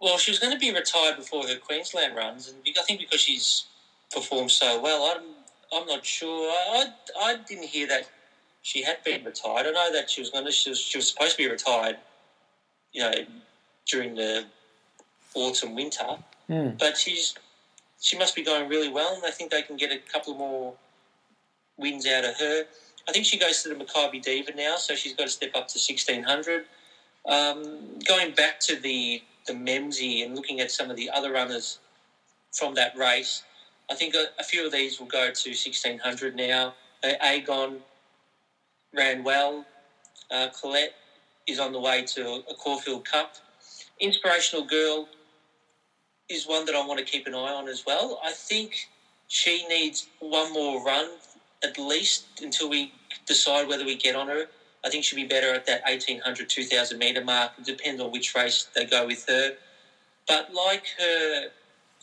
Well, 0.00 0.18
she 0.18 0.30
was 0.30 0.38
going 0.38 0.52
to 0.52 0.58
be 0.58 0.72
retired 0.72 1.16
before 1.16 1.48
her 1.48 1.56
Queensland 1.56 2.14
runs, 2.14 2.48
and 2.48 2.58
I 2.78 2.82
think 2.82 3.00
because 3.00 3.20
she's 3.20 3.64
performed 4.12 4.52
so 4.52 4.80
well, 4.80 5.12
I'm 5.16 5.24
I'm 5.72 5.86
not 5.86 6.04
sure. 6.04 6.50
I, 6.50 6.86
I, 7.20 7.36
didn't 7.46 7.66
hear 7.66 7.86
that 7.88 8.08
she 8.62 8.82
had 8.82 9.02
been 9.04 9.24
retired. 9.24 9.66
I 9.66 9.70
know 9.70 9.92
that 9.92 10.08
she 10.10 10.20
was 10.20 10.30
going 10.30 10.44
to 10.44 10.52
she 10.52 10.70
was, 10.70 10.80
she 10.80 10.98
was 10.98 11.08
supposed 11.08 11.32
to 11.32 11.38
be 11.38 11.48
retired, 11.48 11.98
you 12.92 13.02
know, 13.02 13.12
during 13.86 14.14
the 14.14 14.46
autumn 15.34 15.74
winter, 15.74 16.18
mm. 16.48 16.78
but 16.78 16.96
she's 16.96 17.34
she 18.00 18.16
must 18.16 18.34
be 18.34 18.42
going 18.42 18.68
really 18.68 18.88
well, 18.88 19.14
and 19.14 19.24
I 19.24 19.30
think 19.30 19.50
they 19.50 19.62
can 19.62 19.76
get 19.76 19.92
a 19.92 19.98
couple 20.12 20.34
more 20.34 20.74
wins 21.76 22.06
out 22.06 22.24
of 22.24 22.36
her. 22.38 22.64
I 23.08 23.12
think 23.12 23.24
she 23.24 23.38
goes 23.38 23.62
to 23.62 23.70
the 23.70 23.74
Makybe 23.74 24.22
Diva 24.22 24.54
now, 24.54 24.76
so 24.76 24.94
she's 24.94 25.14
got 25.14 25.24
to 25.24 25.30
step 25.30 25.50
up 25.54 25.68
to 25.68 25.78
sixteen 25.78 26.22
hundred. 26.22 26.64
Um, 27.26 27.98
going 28.06 28.32
back 28.34 28.60
to 28.60 28.76
the 28.76 29.22
the 29.46 29.52
Memsie 29.52 30.24
and 30.24 30.34
looking 30.34 30.60
at 30.60 30.70
some 30.70 30.90
of 30.90 30.96
the 30.96 31.10
other 31.10 31.32
runners 31.32 31.78
from 32.52 32.74
that 32.74 32.96
race, 32.96 33.42
I 33.90 33.94
think 33.94 34.14
a, 34.14 34.26
a 34.38 34.44
few 34.44 34.66
of 34.66 34.72
these 34.72 34.98
will 34.98 35.06
go 35.06 35.30
to 35.30 35.50
1600 35.50 36.36
now. 36.36 36.74
Uh, 37.02 37.12
Agon 37.20 37.80
ran 38.94 39.24
well. 39.24 39.64
Uh, 40.30 40.48
Colette 40.48 40.94
is 41.46 41.58
on 41.58 41.72
the 41.72 41.80
way 41.80 42.02
to 42.04 42.42
a 42.48 42.54
Caulfield 42.54 43.04
Cup. 43.04 43.34
Inspirational 44.00 44.64
Girl 44.64 45.08
is 46.28 46.46
one 46.46 46.64
that 46.66 46.74
I 46.74 46.84
want 46.86 46.98
to 46.98 47.04
keep 47.04 47.26
an 47.26 47.34
eye 47.34 47.52
on 47.52 47.68
as 47.68 47.84
well. 47.86 48.20
I 48.24 48.32
think 48.32 48.88
she 49.28 49.66
needs 49.68 50.08
one 50.20 50.52
more 50.52 50.82
run 50.84 51.08
at 51.62 51.78
least 51.78 52.26
until 52.42 52.68
we 52.68 52.92
decide 53.26 53.68
whether 53.68 53.84
we 53.84 53.96
get 53.96 54.14
on 54.14 54.28
her. 54.28 54.46
I 54.84 54.90
think 54.90 55.04
she'll 55.04 55.16
be 55.16 55.24
better 55.26 55.52
at 55.54 55.66
that 55.66 55.82
1800, 55.84 56.48
2000 56.48 56.98
metre 56.98 57.24
mark. 57.24 57.52
It 57.58 57.64
depends 57.64 58.00
on 58.00 58.12
which 58.12 58.34
race 58.34 58.66
they 58.74 58.84
go 58.84 59.06
with 59.06 59.24
her. 59.28 59.54
But 60.26 60.52
like 60.52 60.84
her 60.98 61.48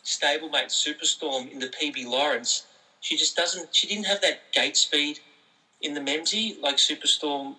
stablemate 0.05 0.69
Superstorm 0.69 1.51
in 1.51 1.59
the 1.59 1.67
PB 1.67 2.05
Lawrence, 2.05 2.65
she 3.01 3.17
just 3.17 3.35
doesn't, 3.35 3.75
she 3.75 3.87
didn't 3.87 4.05
have 4.05 4.21
that 4.21 4.51
gate 4.53 4.77
speed 4.77 5.19
in 5.81 5.93
the 5.93 5.99
Memsie 5.99 6.59
like 6.61 6.77
Superstorm 6.77 7.55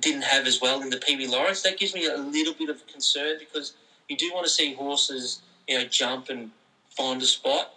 didn't 0.00 0.22
have 0.22 0.46
as 0.46 0.60
well 0.60 0.80
in 0.82 0.90
the 0.90 0.96
PB 0.96 1.28
Lawrence. 1.28 1.62
That 1.62 1.78
gives 1.78 1.94
me 1.94 2.06
a 2.06 2.16
little 2.16 2.54
bit 2.54 2.68
of 2.68 2.86
concern 2.86 3.36
because 3.38 3.74
you 4.08 4.16
do 4.16 4.30
want 4.32 4.46
to 4.46 4.50
see 4.50 4.74
horses, 4.74 5.40
you 5.66 5.78
know, 5.78 5.84
jump 5.84 6.28
and 6.28 6.50
find 6.96 7.20
a 7.20 7.26
spot. 7.26 7.72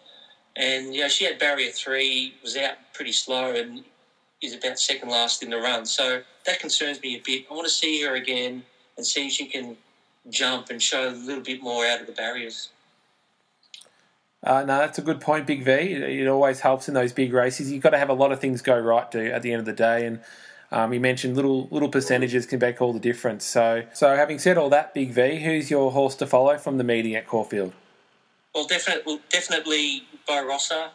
And, 0.55 0.93
you 0.93 1.01
know, 1.01 1.07
she 1.07 1.25
had 1.25 1.39
barrier 1.39 1.71
three, 1.71 2.35
was 2.43 2.57
out 2.57 2.75
pretty 2.93 3.11
slow, 3.11 3.55
and 3.55 3.83
is 4.41 4.53
about 4.53 4.79
second 4.79 5.09
last 5.09 5.43
in 5.43 5.49
the 5.49 5.57
run. 5.57 5.85
So 5.85 6.21
that 6.45 6.59
concerns 6.59 7.01
me 7.01 7.15
a 7.15 7.21
bit. 7.21 7.45
I 7.49 7.53
want 7.53 7.65
to 7.65 7.73
see 7.73 8.03
her 8.03 8.15
again 8.15 8.63
and 8.97 9.05
see 9.05 9.27
if 9.27 9.33
she 9.33 9.45
can 9.45 9.77
jump 10.29 10.69
and 10.69 10.81
show 10.81 11.09
a 11.09 11.11
little 11.11 11.43
bit 11.43 11.61
more 11.61 11.85
out 11.85 12.01
of 12.01 12.07
the 12.07 12.13
barriers. 12.13 12.69
Uh, 14.43 14.61
no, 14.61 14.77
that's 14.79 14.97
a 14.97 15.01
good 15.01 15.19
point, 15.19 15.45
Big 15.45 15.63
V. 15.63 15.71
It 15.71 16.27
always 16.27 16.61
helps 16.61 16.87
in 16.87 16.93
those 16.93 17.11
big 17.11 17.33
races. 17.33 17.71
You've 17.71 17.83
got 17.83 17.89
to 17.89 17.97
have 17.97 18.09
a 18.09 18.13
lot 18.13 18.31
of 18.31 18.39
things 18.39 18.61
go 18.61 18.79
right 18.79 19.11
to 19.11 19.31
at 19.31 19.41
the 19.41 19.51
end 19.51 19.59
of 19.59 19.65
the 19.65 19.73
day, 19.73 20.05
and 20.05 20.21
um, 20.71 20.93
you 20.93 20.99
mentioned 20.99 21.35
little 21.35 21.67
little 21.71 21.89
percentages 21.89 22.45
can 22.45 22.59
make 22.59 22.81
all 22.81 22.93
the 22.93 22.99
difference. 22.99 23.43
So, 23.43 23.83
so 23.93 24.15
having 24.15 24.39
said 24.39 24.57
all 24.57 24.69
that, 24.69 24.93
Big 24.93 25.11
V, 25.11 25.43
who's 25.43 25.69
your 25.69 25.91
horse 25.91 26.15
to 26.15 26.27
follow 26.27 26.57
from 26.57 26.77
the 26.77 26.83
meeting 26.83 27.15
at 27.15 27.27
Caulfield? 27.27 27.73
Well, 28.55 28.65
definitely, 28.65 29.19
definitely 29.29 30.03
Rossa 30.27 30.91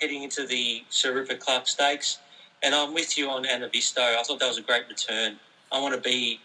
heading 0.00 0.22
into 0.22 0.46
the 0.46 0.84
Sir 0.90 1.14
Rupert 1.14 1.40
Clarke 1.40 1.66
Stakes. 1.66 2.18
And 2.62 2.74
I'm 2.74 2.94
with 2.94 3.18
you 3.18 3.28
on 3.28 3.44
Anavisto. 3.44 3.98
I 3.98 4.22
thought 4.22 4.40
that 4.40 4.48
was 4.48 4.58
a 4.58 4.62
great 4.62 4.88
return. 4.88 5.36
I 5.72 5.80
want 5.80 5.94
to 5.94 6.00
be 6.00 6.40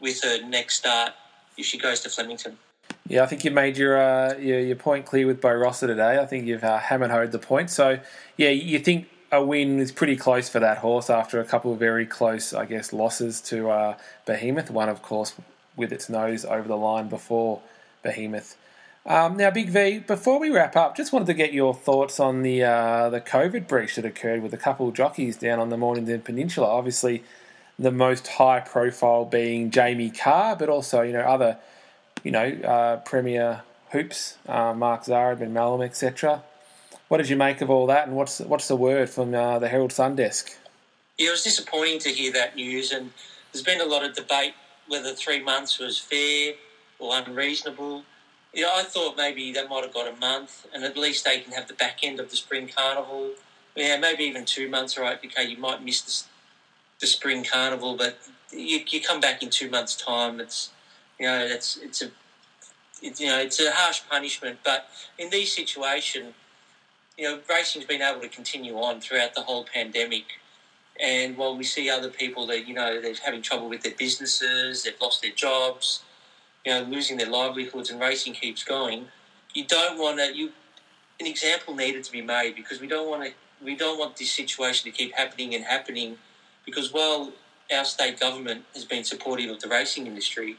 with 0.00 0.22
her 0.22 0.42
next 0.46 0.76
start 0.76 1.12
if 1.56 1.66
she 1.66 1.78
goes 1.78 2.00
to 2.00 2.10
Flemington. 2.10 2.58
Yeah, 3.12 3.24
I 3.24 3.26
think 3.26 3.44
you 3.44 3.50
made 3.50 3.76
your 3.76 4.00
uh, 4.00 4.38
your, 4.38 4.58
your 4.60 4.76
point 4.76 5.04
clear 5.04 5.26
with 5.26 5.38
Beau 5.42 5.52
Rossa 5.52 5.86
today. 5.86 6.18
I 6.18 6.24
think 6.24 6.46
you've 6.46 6.64
uh, 6.64 6.78
hammered 6.78 7.10
home 7.10 7.30
the 7.30 7.38
point. 7.38 7.68
So, 7.68 7.98
yeah, 8.38 8.48
you 8.48 8.78
think 8.78 9.06
a 9.30 9.44
win 9.44 9.80
is 9.80 9.92
pretty 9.92 10.16
close 10.16 10.48
for 10.48 10.60
that 10.60 10.78
horse 10.78 11.10
after 11.10 11.38
a 11.38 11.44
couple 11.44 11.74
of 11.74 11.78
very 11.78 12.06
close, 12.06 12.54
I 12.54 12.64
guess, 12.64 12.90
losses 12.90 13.42
to 13.42 13.68
uh, 13.68 13.96
Behemoth. 14.24 14.70
One, 14.70 14.88
of 14.88 15.02
course, 15.02 15.34
with 15.76 15.92
its 15.92 16.08
nose 16.08 16.46
over 16.46 16.66
the 16.66 16.76
line 16.76 17.08
before 17.08 17.60
Behemoth. 18.02 18.56
Um, 19.04 19.36
now, 19.36 19.50
Big 19.50 19.68
V, 19.68 19.98
before 19.98 20.40
we 20.40 20.48
wrap 20.48 20.74
up, 20.74 20.96
just 20.96 21.12
wanted 21.12 21.26
to 21.26 21.34
get 21.34 21.52
your 21.52 21.74
thoughts 21.74 22.18
on 22.18 22.40
the 22.40 22.64
uh, 22.64 23.10
the 23.10 23.20
COVID 23.20 23.68
breach 23.68 23.96
that 23.96 24.06
occurred 24.06 24.42
with 24.42 24.54
a 24.54 24.58
couple 24.58 24.88
of 24.88 24.94
jockeys 24.94 25.36
down 25.36 25.58
on 25.58 25.68
the 25.68 25.76
Mornington 25.76 26.22
Peninsula. 26.22 26.66
Obviously, 26.66 27.24
the 27.78 27.92
most 27.92 28.26
high 28.26 28.60
profile 28.60 29.26
being 29.26 29.70
Jamie 29.70 30.08
Kah, 30.08 30.54
but 30.54 30.70
also 30.70 31.02
you 31.02 31.12
know 31.12 31.20
other 31.20 31.58
you 32.22 32.30
know 32.30 32.46
uh, 32.64 32.96
Premier 32.98 33.62
hoops, 33.90 34.38
uh, 34.48 34.72
Mark 34.74 35.04
Zahra, 35.04 35.36
Ben 35.36 35.52
Melham, 35.52 35.84
etc. 35.84 36.42
What 37.08 37.18
did 37.18 37.28
you 37.28 37.36
make 37.36 37.60
of 37.60 37.70
all 37.70 37.86
that, 37.86 38.06
and 38.06 38.16
what's 38.16 38.40
what's 38.40 38.68
the 38.68 38.76
word 38.76 39.10
from 39.10 39.34
uh, 39.34 39.58
the 39.58 39.68
Herald 39.68 39.92
Sun 39.92 40.16
desk? 40.16 40.56
Yeah, 41.18 41.28
it 41.28 41.32
was 41.32 41.44
disappointing 41.44 41.98
to 42.00 42.08
hear 42.08 42.32
that 42.32 42.56
news, 42.56 42.90
and 42.90 43.12
there's 43.52 43.64
been 43.64 43.80
a 43.80 43.86
lot 43.86 44.04
of 44.04 44.14
debate 44.14 44.54
whether 44.88 45.14
three 45.14 45.42
months 45.42 45.78
was 45.78 45.98
fair 45.98 46.54
or 46.98 47.16
unreasonable. 47.16 48.04
Yeah, 48.54 48.70
I 48.74 48.82
thought 48.82 49.16
maybe 49.16 49.52
they 49.52 49.66
might 49.66 49.84
have 49.84 49.94
got 49.94 50.12
a 50.12 50.16
month, 50.16 50.66
and 50.74 50.84
at 50.84 50.96
least 50.96 51.24
they 51.24 51.40
can 51.40 51.52
have 51.52 51.68
the 51.68 51.74
back 51.74 51.98
end 52.02 52.20
of 52.20 52.30
the 52.30 52.36
spring 52.36 52.68
carnival. 52.74 53.32
Yeah, 53.74 53.98
maybe 53.98 54.24
even 54.24 54.44
two 54.44 54.68
months. 54.68 54.98
Right? 54.98 55.18
Okay, 55.24 55.44
you 55.44 55.56
might 55.56 55.82
miss 55.82 56.02
the, 56.02 56.24
the 57.00 57.06
spring 57.06 57.44
carnival, 57.44 57.96
but 57.96 58.18
you, 58.50 58.80
you 58.86 59.00
come 59.00 59.20
back 59.20 59.42
in 59.42 59.50
two 59.50 59.70
months' 59.70 59.96
time. 59.96 60.40
It's 60.40 60.70
you 61.18 61.26
know, 61.26 61.38
it's 61.44 61.76
it's 61.76 62.02
a 62.02 62.10
you 63.00 63.26
know 63.26 63.38
it's 63.38 63.60
a 63.60 63.70
harsh 63.72 64.02
punishment. 64.08 64.58
But 64.64 64.88
in 65.18 65.30
these 65.30 65.54
situations, 65.54 66.34
you 67.16 67.24
know, 67.24 67.40
racing's 67.48 67.84
been 67.84 68.02
able 68.02 68.20
to 68.20 68.28
continue 68.28 68.76
on 68.76 69.00
throughout 69.00 69.34
the 69.34 69.42
whole 69.42 69.64
pandemic. 69.64 70.24
And 71.00 71.36
while 71.36 71.56
we 71.56 71.64
see 71.64 71.88
other 71.88 72.10
people 72.10 72.46
that 72.48 72.66
you 72.68 72.74
know 72.74 73.00
they're 73.00 73.14
having 73.24 73.42
trouble 73.42 73.68
with 73.68 73.82
their 73.82 73.94
businesses, 73.98 74.84
they've 74.84 75.00
lost 75.00 75.22
their 75.22 75.32
jobs, 75.32 76.02
you 76.64 76.72
know, 76.72 76.82
losing 76.82 77.16
their 77.16 77.30
livelihoods, 77.30 77.90
and 77.90 78.00
racing 78.00 78.34
keeps 78.34 78.62
going, 78.62 79.06
you 79.54 79.64
don't 79.64 79.98
want 79.98 80.18
to. 80.18 80.36
You 80.36 80.52
an 81.20 81.26
example 81.26 81.74
needed 81.74 82.04
to 82.04 82.12
be 82.12 82.22
made 82.22 82.54
because 82.56 82.80
we 82.80 82.86
don't 82.86 83.08
want 83.08 83.24
to. 83.24 83.32
We 83.64 83.76
don't 83.76 83.98
want 83.98 84.16
this 84.16 84.32
situation 84.32 84.90
to 84.90 84.96
keep 84.96 85.14
happening 85.14 85.54
and 85.54 85.64
happening, 85.64 86.18
because 86.66 86.92
while 86.92 87.32
our 87.74 87.84
state 87.84 88.18
government 88.18 88.64
has 88.74 88.84
been 88.84 89.04
supportive 89.04 89.50
of 89.50 89.60
the 89.60 89.68
racing 89.68 90.06
industry, 90.06 90.56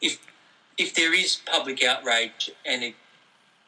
if 0.00 0.18
if 0.76 0.94
there 0.94 1.14
is 1.14 1.40
public 1.46 1.84
outrage 1.84 2.50
and 2.66 2.82
it 2.82 2.94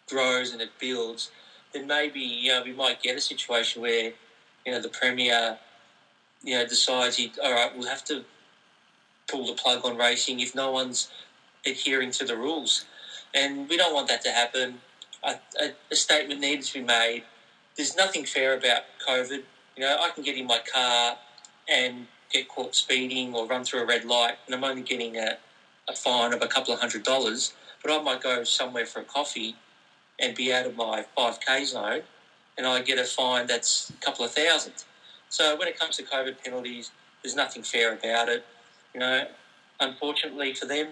grows 0.08 0.52
and 0.52 0.60
it 0.60 0.70
builds, 0.78 1.30
then 1.72 1.86
maybe 1.86 2.20
you 2.20 2.50
know 2.50 2.62
we 2.64 2.72
might 2.72 3.02
get 3.02 3.16
a 3.16 3.20
situation 3.20 3.82
where 3.82 4.12
you 4.64 4.72
know 4.72 4.80
the 4.80 4.88
premier 4.88 5.58
you 6.42 6.56
know 6.56 6.66
decides 6.66 7.16
he 7.16 7.32
all 7.42 7.52
right 7.52 7.76
we'll 7.76 7.88
have 7.88 8.04
to 8.04 8.24
pull 9.28 9.46
the 9.46 9.54
plug 9.54 9.84
on 9.84 9.96
racing 9.96 10.40
if 10.40 10.54
no 10.54 10.70
one's 10.70 11.10
adhering 11.66 12.10
to 12.12 12.24
the 12.24 12.36
rules, 12.36 12.84
and 13.34 13.68
we 13.68 13.76
don't 13.76 13.94
want 13.94 14.08
that 14.08 14.22
to 14.22 14.30
happen. 14.30 14.78
A, 15.24 15.34
a, 15.60 15.72
a 15.90 15.96
statement 15.96 16.40
needs 16.40 16.70
to 16.70 16.80
be 16.80 16.84
made. 16.84 17.24
There's 17.76 17.96
nothing 17.96 18.24
fair 18.24 18.56
about 18.56 18.82
COVID. 19.06 19.42
You 19.76 19.80
know, 19.82 19.96
I 20.00 20.10
can 20.10 20.22
get 20.22 20.36
in 20.36 20.46
my 20.46 20.60
car 20.72 21.16
and 21.68 22.06
get 22.30 22.48
caught 22.48 22.74
speeding 22.74 23.34
or 23.34 23.46
run 23.46 23.64
through 23.64 23.80
a 23.80 23.86
red 23.86 24.04
light, 24.04 24.36
and 24.46 24.54
I'm 24.54 24.64
only 24.64 24.82
getting 24.82 25.16
a, 25.16 25.38
a 25.88 25.94
fine 25.94 26.32
of 26.32 26.42
a 26.42 26.46
couple 26.46 26.74
of 26.74 26.80
hundred 26.80 27.02
dollars. 27.02 27.52
But 27.82 27.92
I 27.92 28.02
might 28.02 28.22
go 28.22 28.44
somewhere 28.44 28.86
for 28.86 29.00
a 29.00 29.04
coffee 29.04 29.56
and 30.18 30.34
be 30.34 30.52
out 30.52 30.66
of 30.66 30.76
my 30.76 31.04
5k 31.16 31.66
zone, 31.66 32.02
and 32.56 32.66
I 32.66 32.82
get 32.82 32.98
a 32.98 33.04
fine 33.04 33.46
that's 33.46 33.90
a 33.90 34.04
couple 34.04 34.24
of 34.24 34.32
thousand. 34.32 34.72
So 35.28 35.56
when 35.56 35.68
it 35.68 35.78
comes 35.78 35.96
to 35.98 36.02
COVID 36.02 36.42
penalties, 36.42 36.90
there's 37.22 37.36
nothing 37.36 37.62
fair 37.62 37.92
about 37.92 38.28
it. 38.28 38.44
You 38.94 39.00
know, 39.00 39.26
unfortunately 39.80 40.54
for 40.54 40.66
them, 40.66 40.88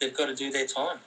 they've 0.00 0.14
got 0.14 0.26
to 0.26 0.34
do 0.34 0.50
their 0.50 0.66
time. 0.66 0.98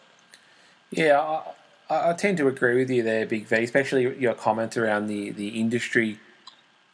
Yeah, 0.91 1.41
I, 1.89 2.09
I 2.09 2.13
tend 2.13 2.37
to 2.37 2.47
agree 2.47 2.77
with 2.77 2.89
you 2.89 3.03
there, 3.03 3.25
Big 3.25 3.45
V, 3.47 3.63
especially 3.63 4.19
your 4.19 4.33
comment 4.33 4.77
around 4.77 5.07
the 5.07 5.31
the 5.31 5.59
industry 5.59 6.19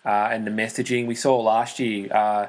uh, 0.06 0.30
and 0.32 0.46
the 0.46 0.52
messaging 0.52 1.08
we 1.08 1.16
saw 1.16 1.40
last 1.40 1.80
year 1.80 2.14
uh, 2.14 2.48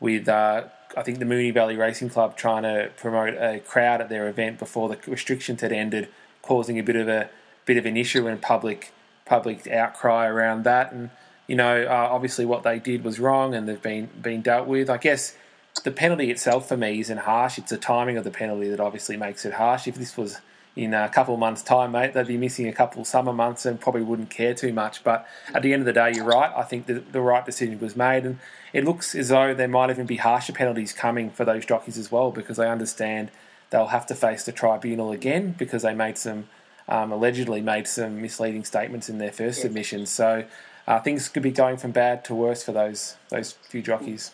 with. 0.00 0.28
Uh, 0.28 0.64
I 0.96 1.02
think 1.02 1.18
the 1.18 1.24
Moonee 1.24 1.52
Valley 1.52 1.76
Racing 1.76 2.10
Club 2.10 2.36
trying 2.36 2.62
to 2.62 2.90
promote 2.96 3.34
a 3.34 3.60
crowd 3.60 4.00
at 4.00 4.08
their 4.08 4.28
event 4.28 4.58
before 4.58 4.88
the 4.88 4.98
restrictions 5.06 5.60
had 5.60 5.72
ended, 5.72 6.08
causing 6.42 6.78
a 6.78 6.82
bit 6.82 6.96
of 6.96 7.08
a 7.08 7.30
bit 7.64 7.76
of 7.76 7.86
an 7.86 7.96
issue 7.96 8.26
and 8.26 8.40
public 8.40 8.92
public 9.24 9.66
outcry 9.66 10.26
around 10.26 10.64
that. 10.64 10.92
And 10.92 11.10
you 11.46 11.56
know, 11.56 11.84
uh, 11.84 12.08
obviously 12.10 12.44
what 12.44 12.62
they 12.62 12.78
did 12.78 13.04
was 13.04 13.18
wrong, 13.18 13.54
and 13.54 13.68
they've 13.68 13.80
been 13.80 14.08
been 14.20 14.42
dealt 14.42 14.66
with. 14.66 14.88
I 14.90 14.96
guess 14.96 15.36
the 15.82 15.90
penalty 15.90 16.30
itself 16.30 16.68
for 16.68 16.76
me 16.76 17.00
isn't 17.00 17.18
harsh. 17.18 17.58
It's 17.58 17.70
the 17.70 17.78
timing 17.78 18.16
of 18.16 18.24
the 18.24 18.30
penalty 18.30 18.68
that 18.68 18.80
obviously 18.80 19.16
makes 19.16 19.44
it 19.44 19.54
harsh. 19.54 19.88
If 19.88 19.96
this 19.96 20.16
was 20.16 20.40
in 20.76 20.92
a 20.92 21.08
couple 21.08 21.34
of 21.34 21.40
months' 21.40 21.62
time, 21.62 21.92
mate, 21.92 22.14
they'd 22.14 22.26
be 22.26 22.36
missing 22.36 22.66
a 22.66 22.72
couple 22.72 23.00
of 23.00 23.06
summer 23.06 23.32
months 23.32 23.64
and 23.64 23.80
probably 23.80 24.02
wouldn't 24.02 24.30
care 24.30 24.54
too 24.54 24.72
much. 24.72 25.04
But 25.04 25.26
at 25.52 25.62
the 25.62 25.72
end 25.72 25.82
of 25.82 25.86
the 25.86 25.92
day, 25.92 26.12
you're 26.14 26.24
right. 26.24 26.52
I 26.54 26.62
think 26.62 26.86
the, 26.86 26.94
the 26.94 27.20
right 27.20 27.44
decision 27.46 27.78
was 27.78 27.94
made, 27.94 28.24
and 28.24 28.38
it 28.72 28.84
looks 28.84 29.14
as 29.14 29.28
though 29.28 29.54
there 29.54 29.68
might 29.68 29.90
even 29.90 30.06
be 30.06 30.16
harsher 30.16 30.52
penalties 30.52 30.92
coming 30.92 31.30
for 31.30 31.44
those 31.44 31.64
jockeys 31.64 31.96
as 31.96 32.10
well 32.10 32.32
because 32.32 32.56
they 32.56 32.68
understand 32.68 33.30
they'll 33.70 33.86
have 33.86 34.06
to 34.06 34.14
face 34.14 34.44
the 34.44 34.52
tribunal 34.52 35.12
again 35.12 35.54
because 35.56 35.82
they 35.82 35.94
made 35.94 36.18
some 36.18 36.48
um, 36.88 37.12
allegedly 37.12 37.60
made 37.60 37.86
some 37.86 38.20
misleading 38.20 38.64
statements 38.64 39.08
in 39.08 39.18
their 39.18 39.32
first 39.32 39.58
yeah. 39.58 39.62
submissions. 39.62 40.10
So 40.10 40.44
uh, 40.86 41.00
things 41.00 41.28
could 41.28 41.42
be 41.42 41.50
going 41.50 41.76
from 41.76 41.92
bad 41.92 42.24
to 42.26 42.34
worse 42.34 42.62
for 42.62 42.72
those 42.72 43.16
those 43.30 43.52
few 43.52 43.80
jockeys. 43.80 44.32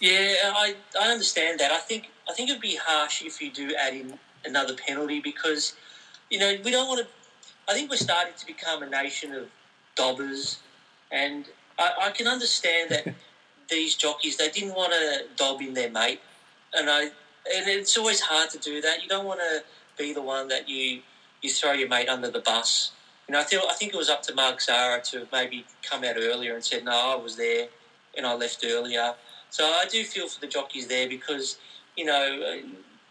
Yeah, 0.00 0.52
I, 0.54 0.74
I 1.00 1.10
understand 1.10 1.60
that. 1.60 1.72
I 1.72 1.78
think 1.78 2.10
I 2.28 2.32
think 2.32 2.48
it'd 2.48 2.62
be 2.62 2.78
harsh 2.80 3.22
if 3.22 3.40
you 3.40 3.50
do 3.50 3.74
add 3.74 3.94
in 3.94 4.18
another 4.44 4.74
penalty 4.74 5.20
because 5.20 5.74
you 6.30 6.38
know 6.38 6.56
we 6.64 6.70
don't 6.70 6.88
want 6.88 7.00
to. 7.00 7.06
I 7.68 7.74
think 7.74 7.90
we're 7.90 7.96
starting 7.96 8.34
to 8.38 8.46
become 8.46 8.82
a 8.82 8.88
nation 8.88 9.32
of 9.34 9.48
dobbers, 9.96 10.58
and 11.10 11.46
I, 11.78 11.92
I 12.02 12.10
can 12.10 12.26
understand 12.26 12.90
that 12.90 13.14
these 13.70 13.94
jockeys 13.94 14.36
they 14.36 14.50
didn't 14.50 14.74
want 14.74 14.92
to 14.92 15.24
dob 15.36 15.60
in 15.60 15.74
their 15.74 15.90
mate, 15.90 16.20
and 16.72 16.90
I 16.90 17.02
and 17.04 17.68
it's 17.68 17.96
always 17.96 18.20
hard 18.20 18.50
to 18.50 18.58
do 18.58 18.80
that. 18.80 19.02
You 19.02 19.08
don't 19.08 19.26
want 19.26 19.40
to 19.40 19.62
be 19.96 20.12
the 20.12 20.22
one 20.22 20.48
that 20.48 20.68
you 20.68 21.00
you 21.42 21.50
throw 21.50 21.72
your 21.72 21.88
mate 21.88 22.08
under 22.08 22.30
the 22.30 22.40
bus. 22.40 22.92
You 23.28 23.32
know, 23.32 23.40
I 23.40 23.44
think 23.44 23.62
I 23.68 23.74
think 23.74 23.94
it 23.94 23.96
was 23.96 24.10
up 24.10 24.22
to 24.24 24.34
Mark 24.34 24.60
Zahra 24.60 25.02
to 25.02 25.26
maybe 25.32 25.64
come 25.82 26.04
out 26.04 26.16
earlier 26.18 26.54
and 26.54 26.64
said, 26.64 26.84
"No, 26.84 26.92
I 26.92 27.14
was 27.14 27.36
there 27.36 27.68
and 28.16 28.26
I 28.26 28.34
left 28.34 28.64
earlier." 28.64 29.14
So 29.54 29.64
I 29.64 29.84
do 29.88 30.02
feel 30.02 30.26
for 30.26 30.40
the 30.40 30.48
jockeys 30.48 30.88
there 30.88 31.08
because, 31.08 31.58
you 31.96 32.04
know, 32.04 32.60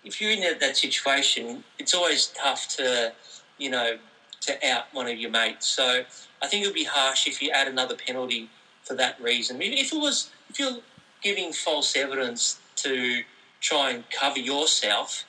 if 0.04 0.22
you're 0.22 0.32
in 0.32 0.60
that 0.60 0.78
situation, 0.78 1.64
it's 1.80 1.94
always 1.94 2.28
tough 2.28 2.68
to, 2.78 3.14
you 3.58 3.70
know, 3.70 3.98
to 4.42 4.68
out 4.68 4.86
one 4.92 5.08
of 5.08 5.18
your 5.18 5.32
mates. 5.32 5.68
So 5.68 6.04
I 6.42 6.48
think 6.48 6.64
it 6.64 6.68
would 6.68 6.76
be 6.76 6.84
harsh 6.84 7.28
if 7.28 7.42
you 7.42 7.52
add 7.52 7.68
another 7.68 7.96
penalty 7.96 8.50
for 8.84 8.96
that 8.96 9.22
reason. 9.22 9.62
If 9.62 9.94
it 9.94 9.98
was, 10.00 10.30
if 10.50 10.60
you're 10.60 10.80
giving 11.22 11.54
false 11.54 11.96
evidence 11.96 12.60
to 12.78 13.24
try 13.62 13.92
and 13.92 14.04
cover 14.10 14.40
yourself, 14.40 15.24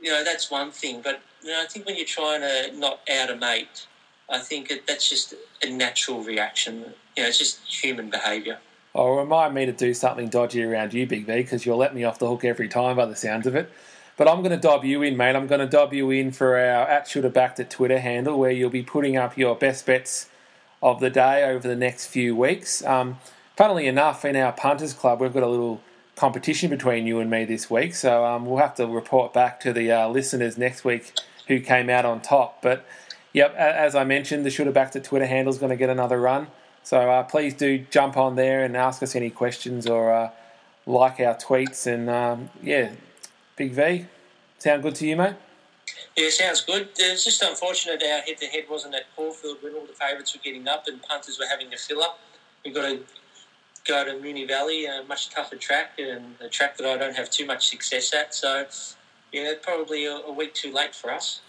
you 0.00 0.10
know, 0.10 0.22
that's 0.22 0.50
one 0.50 0.70
thing. 0.70 1.00
But 1.02 1.22
you 1.42 1.50
know, 1.50 1.62
I 1.62 1.66
think 1.66 1.86
when 1.86 1.96
you're 1.96 2.04
trying 2.04 2.40
to 2.42 2.76
not 2.76 3.00
out 3.10 3.30
a 3.30 3.36
mate, 3.36 3.86
I 4.28 4.38
think 4.38 4.70
it, 4.70 4.86
that's 4.86 5.08
just 5.08 5.34
a 5.62 5.70
natural 5.70 6.22
reaction. 6.22 6.94
You 7.16 7.22
know, 7.22 7.28
it's 7.28 7.38
just 7.38 7.60
human 7.66 8.10
behaviour. 8.10 8.58
Or 8.94 9.18
remind 9.18 9.54
me 9.54 9.64
to 9.64 9.72
do 9.72 9.94
something 9.94 10.28
dodgy 10.28 10.62
around 10.62 10.92
you, 10.92 11.06
Big 11.06 11.24
V, 11.24 11.36
because 11.36 11.64
you'll 11.64 11.78
let 11.78 11.94
me 11.94 12.04
off 12.04 12.18
the 12.18 12.28
hook 12.28 12.44
every 12.44 12.68
time 12.68 12.96
by 12.96 13.06
the 13.06 13.16
sounds 13.16 13.46
of 13.46 13.54
it. 13.54 13.70
But 14.16 14.28
I'm 14.28 14.38
going 14.38 14.50
to 14.50 14.56
dob 14.56 14.84
you 14.84 15.02
in, 15.02 15.16
mate. 15.16 15.34
I'm 15.34 15.46
going 15.46 15.60
to 15.60 15.66
dob 15.66 15.92
you 15.94 16.10
in 16.10 16.32
for 16.32 16.56
our 16.56 16.86
at 16.88 17.10
have 17.10 17.32
backed 17.32 17.60
it 17.60 17.70
Twitter 17.70 17.98
handle, 17.98 18.38
where 18.38 18.50
you'll 18.50 18.70
be 18.70 18.82
putting 18.82 19.16
up 19.16 19.36
your 19.36 19.56
best 19.56 19.86
bets 19.86 20.28
of 20.82 21.00
the 21.00 21.10
day 21.10 21.44
over 21.44 21.66
the 21.66 21.76
next 21.76 22.06
few 22.06 22.36
weeks. 22.36 22.84
Um, 22.84 23.18
funnily 23.56 23.86
enough, 23.86 24.24
in 24.24 24.36
our 24.36 24.52
punters 24.52 24.92
club, 24.92 25.20
we've 25.20 25.32
got 25.32 25.42
a 25.42 25.48
little 25.48 25.80
competition 26.16 26.68
between 26.68 27.06
you 27.06 27.20
and 27.20 27.30
me 27.30 27.44
this 27.44 27.70
week, 27.70 27.94
so 27.94 28.24
um, 28.24 28.44
we'll 28.44 28.58
have 28.58 28.74
to 28.74 28.86
report 28.86 29.32
back 29.32 29.60
to 29.60 29.72
the 29.72 29.90
uh, 29.90 30.08
listeners 30.08 30.58
next 30.58 30.84
week 30.84 31.12
who 31.48 31.60
came 31.60 31.88
out 31.88 32.04
on 32.04 32.20
top. 32.20 32.60
But 32.60 32.84
yep, 33.32 33.54
as 33.56 33.94
I 33.94 34.04
mentioned, 34.04 34.44
the 34.44 34.50
have 34.50 34.74
backed 34.74 34.94
it 34.96 35.04
Twitter 35.04 35.26
handle 35.26 35.52
is 35.52 35.58
going 35.58 35.70
to 35.70 35.76
get 35.76 35.90
another 35.90 36.20
run. 36.20 36.48
So 36.82 37.10
uh, 37.10 37.22
please 37.22 37.54
do 37.54 37.86
jump 37.90 38.16
on 38.16 38.34
there 38.34 38.64
and 38.64 38.76
ask 38.76 39.02
us 39.02 39.14
any 39.14 39.30
questions 39.30 39.86
or 39.86 40.12
uh, 40.12 40.30
like 40.86 41.20
our 41.20 41.34
tweets. 41.34 41.86
And 41.86 42.10
um, 42.10 42.50
yeah, 42.62 42.90
Big 43.56 43.72
V, 43.72 44.06
sound 44.58 44.82
good 44.82 44.94
to 44.96 45.06
you, 45.06 45.16
mate? 45.16 45.34
Yeah, 46.16 46.30
sounds 46.30 46.62
good. 46.62 46.82
Uh, 46.82 47.12
it's 47.12 47.24
just 47.24 47.42
unfortunate 47.42 48.02
our 48.02 48.20
head 48.20 48.36
to 48.38 48.46
head 48.46 48.64
wasn't 48.70 48.94
at 48.94 49.14
Caulfield 49.16 49.58
when 49.62 49.74
all 49.74 49.86
the 49.86 49.92
favourites 49.92 50.34
were 50.34 50.40
getting 50.42 50.66
up 50.68 50.84
and 50.86 51.02
punters 51.02 51.38
were 51.38 51.46
having 51.46 51.70
to 51.70 51.76
fill 51.76 52.02
up. 52.02 52.18
We've 52.64 52.74
got 52.74 52.88
to 52.88 53.00
go 53.86 54.04
to 54.04 54.12
Moonee 54.12 54.46
Valley, 54.46 54.86
a 54.86 55.02
much 55.08 55.30
tougher 55.30 55.56
track 55.56 55.98
and 55.98 56.34
a 56.40 56.48
track 56.48 56.76
that 56.76 56.86
I 56.86 56.96
don't 56.96 57.16
have 57.16 57.30
too 57.30 57.46
much 57.46 57.68
success 57.68 58.14
at. 58.14 58.34
So, 58.34 58.66
yeah, 59.32 59.52
probably 59.60 60.06
a, 60.06 60.16
a 60.16 60.32
week 60.32 60.54
too 60.54 60.72
late 60.72 60.94
for 60.94 61.10
us. 61.10 61.40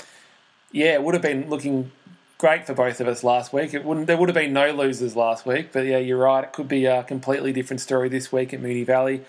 Yeah, 0.71 0.93
it 0.93 1.03
would 1.03 1.13
have 1.13 1.21
been 1.21 1.49
looking 1.49 1.91
great 2.37 2.65
for 2.65 2.73
both 2.73 2.99
of 2.99 3.07
us 3.07 3.23
last 3.23 3.53
week. 3.53 3.73
It 3.73 3.85
wouldn't 3.85 4.07
there 4.07 4.17
would 4.17 4.29
have 4.29 4.35
been 4.35 4.53
no 4.53 4.71
losers 4.71 5.15
last 5.15 5.45
week, 5.45 5.71
but 5.71 5.85
yeah, 5.85 5.99
you're 5.99 6.17
right. 6.17 6.43
It 6.43 6.51
could 6.51 6.67
be 6.67 6.85
a 6.85 7.03
completely 7.03 7.53
different 7.53 7.79
story 7.79 8.09
this 8.09 8.31
week 8.31 8.53
at 8.53 8.61
Moonee 8.61 8.85
Valley. 8.85 9.21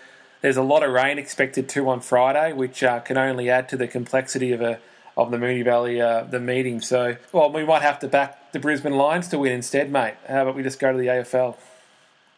There's 0.44 0.58
a 0.58 0.62
lot 0.62 0.82
of 0.82 0.92
rain 0.92 1.18
expected 1.18 1.70
too 1.70 1.88
on 1.88 2.02
Friday, 2.02 2.52
which 2.52 2.82
uh, 2.82 3.00
can 3.00 3.16
only 3.16 3.48
add 3.48 3.66
to 3.70 3.78
the 3.78 3.88
complexity 3.88 4.52
of 4.52 4.60
a 4.60 4.78
of 5.16 5.30
the 5.30 5.38
Moonee 5.38 5.64
Valley 5.64 6.02
uh, 6.02 6.24
the 6.24 6.38
meeting. 6.38 6.82
So, 6.82 7.16
well, 7.32 7.50
we 7.50 7.64
might 7.64 7.80
have 7.80 7.98
to 8.00 8.08
back 8.08 8.52
the 8.52 8.58
Brisbane 8.58 8.92
Lions 8.92 9.28
to 9.28 9.38
win 9.38 9.52
instead, 9.52 9.90
mate. 9.90 10.16
How 10.28 10.42
about 10.42 10.54
we 10.54 10.62
just 10.62 10.78
go 10.78 10.92
to 10.92 10.98
the 10.98 11.06
AFL? 11.06 11.56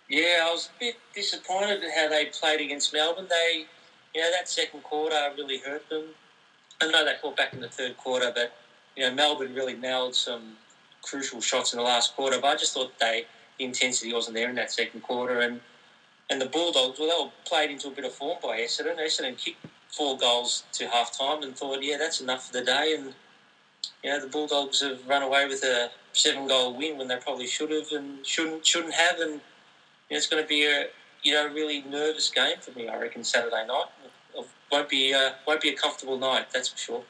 Yeah, 0.09 0.45
I 0.45 0.53
was 0.53 0.71
a 0.77 0.79
bit 0.79 0.95
disappointed 1.17 1.83
at 1.83 1.91
how 1.97 2.09
they 2.09 2.27
played 2.27 2.61
against 2.61 2.93
Melbourne. 2.93 3.27
They, 3.29 3.67
you 4.15 4.21
know, 4.21 4.31
that 4.39 4.49
second 4.49 4.85
quarter 4.85 5.17
really 5.37 5.59
hurt 5.59 5.89
them. 5.89 6.05
I 6.81 6.87
know 6.87 7.05
they 7.05 7.17
fought 7.21 7.37
back 7.37 7.55
in 7.55 7.61
the 7.61 7.69
third 7.69 7.97
quarter, 7.97 8.31
but 8.33 8.57
you 8.95 9.03
know, 9.03 9.13
Melbourne 9.17 9.53
really 9.53 9.75
nailed 9.75 10.15
some 10.15 10.53
crucial 11.03 11.41
shots 11.41 11.73
in 11.73 11.79
the 11.79 11.83
last 11.85 12.15
quarter. 12.15 12.41
But 12.41 12.47
I 12.47 12.55
just 12.55 12.73
thought 12.73 12.97
they 13.01 13.25
the 13.59 13.65
intensity 13.65 14.13
wasn't 14.13 14.37
there 14.37 14.49
in 14.49 14.55
that 14.55 14.71
second 14.71 15.01
quarter, 15.01 15.41
and 15.41 15.61
and 16.31 16.41
the 16.41 16.47
Bulldogs, 16.47 16.99
well, 16.99 17.09
they 17.09 17.25
were 17.25 17.31
played 17.45 17.71
into 17.71 17.89
a 17.89 17.91
bit 17.91 18.05
of 18.05 18.13
form 18.13 18.39
by 18.43 18.59
Essendon. 18.59 18.99
Essendon 18.99 19.39
kicked 19.39 19.65
four 19.89 20.17
goals 20.19 20.65
to 20.73 20.89
half 20.89 21.17
time 21.17 21.43
and 21.43 21.57
thought, 21.57 21.83
yeah, 21.83 21.97
that's 21.99 22.21
enough 22.21 22.47
for 22.47 22.53
the 22.53 22.65
day. 22.65 22.97
And 22.99 23.15
you 24.03 24.11
know, 24.11 24.21
the 24.21 24.27
Bulldogs 24.27 24.83
have 24.83 25.07
run 25.07 25.23
away 25.23 25.47
with 25.47 25.63
a 25.63 25.91
seven 26.13 26.49
goal 26.49 26.77
win 26.77 26.99
when 26.99 27.09
they 27.09 27.17
probably 27.17 27.47
should 27.47 27.71
have 27.71 27.91
and 27.93 28.25
shouldn't 28.27 28.67
shouldn't 28.67 28.95
have. 28.95 29.19
And 29.21 29.33
you 29.33 29.37
know, 29.37 30.17
it's 30.17 30.27
going 30.27 30.43
to 30.43 30.49
be 30.49 30.65
a 30.65 30.87
you 31.23 31.33
know 31.33 31.49
really 31.49 31.83
nervous 31.83 32.31
game 32.31 32.57
for 32.61 32.73
me. 32.73 32.89
I 32.89 32.99
reckon 32.99 33.23
Saturday 33.25 33.67
night 33.67 33.87
it 34.35 34.47
won't 34.71 34.89
be 34.89 35.15
won't 35.47 35.61
be 35.61 35.71
a 35.71 35.77
comfortable 35.77 36.19
night. 36.19 36.47
That's 36.53 36.69
for 36.69 36.79
sure. 36.79 37.03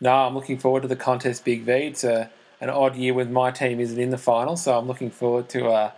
No, 0.00 0.12
I'm 0.12 0.34
looking 0.34 0.58
forward 0.58 0.82
to 0.82 0.88
the 0.88 0.96
contest, 0.96 1.44
Big 1.44 1.62
V. 1.62 1.72
It's 1.72 2.04
a, 2.04 2.30
an 2.60 2.68
odd 2.68 2.96
year 2.96 3.14
with 3.14 3.30
my 3.30 3.50
team 3.50 3.80
isn't 3.80 3.98
in 3.98 4.10
the 4.10 4.18
final, 4.18 4.56
so 4.56 4.76
I'm 4.76 4.86
looking 4.86 5.10
forward 5.10 5.48
to 5.50 5.68
uh, 5.68 5.92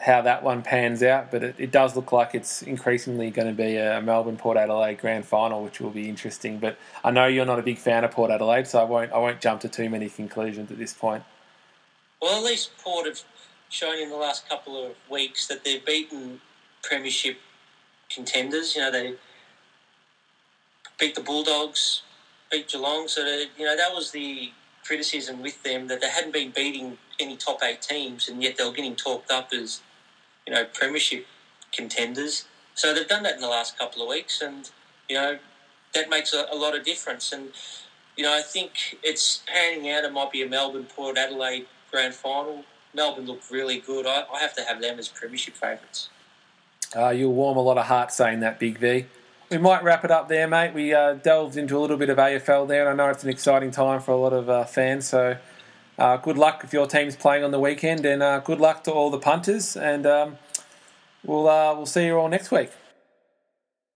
how 0.00 0.22
that 0.22 0.42
one 0.42 0.62
pans 0.62 1.02
out. 1.02 1.30
But 1.30 1.42
it, 1.42 1.54
it, 1.58 1.70
does 1.70 1.96
look 1.96 2.12
like 2.12 2.34
it's 2.34 2.62
increasingly 2.62 3.30
going 3.30 3.48
to 3.48 3.54
be 3.54 3.76
a 3.76 4.00
Melbourne 4.00 4.36
Port 4.36 4.56
Adelaide 4.56 4.98
grand 4.98 5.24
final, 5.24 5.62
which 5.62 5.80
will 5.80 5.90
be 5.90 6.08
interesting. 6.08 6.58
But 6.58 6.78
I 7.04 7.10
know 7.10 7.26
you're 7.26 7.46
not 7.46 7.58
a 7.58 7.62
big 7.62 7.78
fan 7.78 8.04
of 8.04 8.10
Port 8.10 8.30
Adelaide, 8.30 8.66
so 8.66 8.80
I 8.80 8.84
won't 8.84 9.12
I 9.12 9.18
won't 9.18 9.40
jump 9.40 9.60
to 9.62 9.68
too 9.68 9.88
many 9.88 10.08
conclusions 10.08 10.70
at 10.70 10.78
this 10.78 10.92
point. 10.92 11.24
Well, 12.20 12.38
at 12.38 12.44
least 12.44 12.70
Port 12.78 13.06
have 13.06 13.20
shown 13.68 13.98
in 13.98 14.10
the 14.10 14.16
last 14.16 14.48
couple 14.48 14.84
of 14.84 14.92
weeks 15.10 15.46
that 15.46 15.64
they've 15.64 15.84
beaten 15.84 16.40
premiership 16.82 17.38
contenders. 18.10 18.74
You 18.74 18.82
know, 18.82 18.90
they 18.90 19.14
beat 20.98 21.14
the 21.14 21.22
Bulldogs, 21.22 22.02
beat 22.50 22.68
Geelong. 22.68 23.08
So, 23.08 23.24
you 23.56 23.64
know, 23.64 23.76
that 23.76 23.94
was 23.94 24.10
the 24.10 24.52
criticism 24.84 25.42
with 25.42 25.62
them 25.62 25.88
that 25.88 26.00
they 26.00 26.08
hadn't 26.08 26.32
been 26.32 26.50
beating 26.50 26.98
any 27.18 27.36
top 27.36 27.60
eight 27.62 27.82
teams, 27.82 28.28
and 28.28 28.42
yet 28.42 28.56
they 28.56 28.64
were 28.64 28.72
getting 28.72 28.96
talked 28.96 29.30
up 29.30 29.50
as, 29.52 29.80
you 30.50 30.56
know, 30.56 30.64
premiership 30.64 31.26
contenders. 31.72 32.46
So 32.74 32.92
they've 32.92 33.06
done 33.06 33.22
that 33.22 33.36
in 33.36 33.40
the 33.40 33.48
last 33.48 33.78
couple 33.78 34.02
of 34.02 34.08
weeks, 34.08 34.42
and 34.42 34.68
you 35.08 35.14
know 35.14 35.38
that 35.94 36.10
makes 36.10 36.34
a, 36.34 36.46
a 36.50 36.56
lot 36.56 36.76
of 36.76 36.84
difference. 36.84 37.32
And 37.32 37.50
you 38.16 38.24
know, 38.24 38.36
I 38.36 38.42
think 38.42 38.98
it's 39.04 39.42
panning 39.46 39.88
out. 39.90 40.04
It 40.04 40.12
might 40.12 40.32
be 40.32 40.42
a 40.42 40.48
Melbourne 40.48 40.86
Port 40.94 41.16
Adelaide 41.16 41.66
grand 41.92 42.14
final. 42.14 42.64
Melbourne 42.92 43.26
look 43.26 43.42
really 43.48 43.78
good. 43.78 44.06
I, 44.06 44.24
I 44.34 44.40
have 44.40 44.54
to 44.56 44.62
have 44.62 44.80
them 44.80 44.98
as 44.98 45.06
premiership 45.06 45.54
favourites. 45.54 46.08
Uh, 46.96 47.10
you'll 47.10 47.32
warm 47.32 47.56
a 47.56 47.62
lot 47.62 47.78
of 47.78 47.86
hearts 47.86 48.16
saying 48.16 48.40
that, 48.40 48.58
Big 48.58 48.78
V. 48.78 49.06
We 49.50 49.58
might 49.58 49.84
wrap 49.84 50.04
it 50.04 50.10
up 50.10 50.28
there, 50.28 50.48
mate. 50.48 50.74
We 50.74 50.92
uh, 50.92 51.14
delved 51.14 51.56
into 51.56 51.76
a 51.76 51.80
little 51.80 51.96
bit 51.96 52.08
of 52.08 52.18
AFL 52.18 52.66
there, 52.66 52.88
and 52.88 53.00
I 53.00 53.04
know 53.04 53.10
it's 53.10 53.22
an 53.22 53.30
exciting 53.30 53.70
time 53.70 54.00
for 54.00 54.10
a 54.10 54.16
lot 54.16 54.32
of 54.32 54.50
uh, 54.50 54.64
fans. 54.64 55.06
So, 55.06 55.36
uh, 56.00 56.16
good 56.16 56.38
luck 56.38 56.62
if 56.64 56.72
your 56.72 56.86
team's 56.86 57.14
playing 57.14 57.44
on 57.44 57.50
the 57.50 57.60
weekend, 57.60 58.04
and 58.04 58.22
uh, 58.22 58.40
good 58.40 58.58
luck 58.58 58.82
to 58.84 58.92
all 58.92 59.10
the 59.10 59.18
punters. 59.18 59.76
And 59.76 60.06
um, 60.06 60.38
we'll 61.22 61.48
uh, 61.48 61.74
we'll 61.74 61.86
see 61.86 62.06
you 62.06 62.18
all 62.18 62.28
next 62.28 62.50
week. 62.50 62.70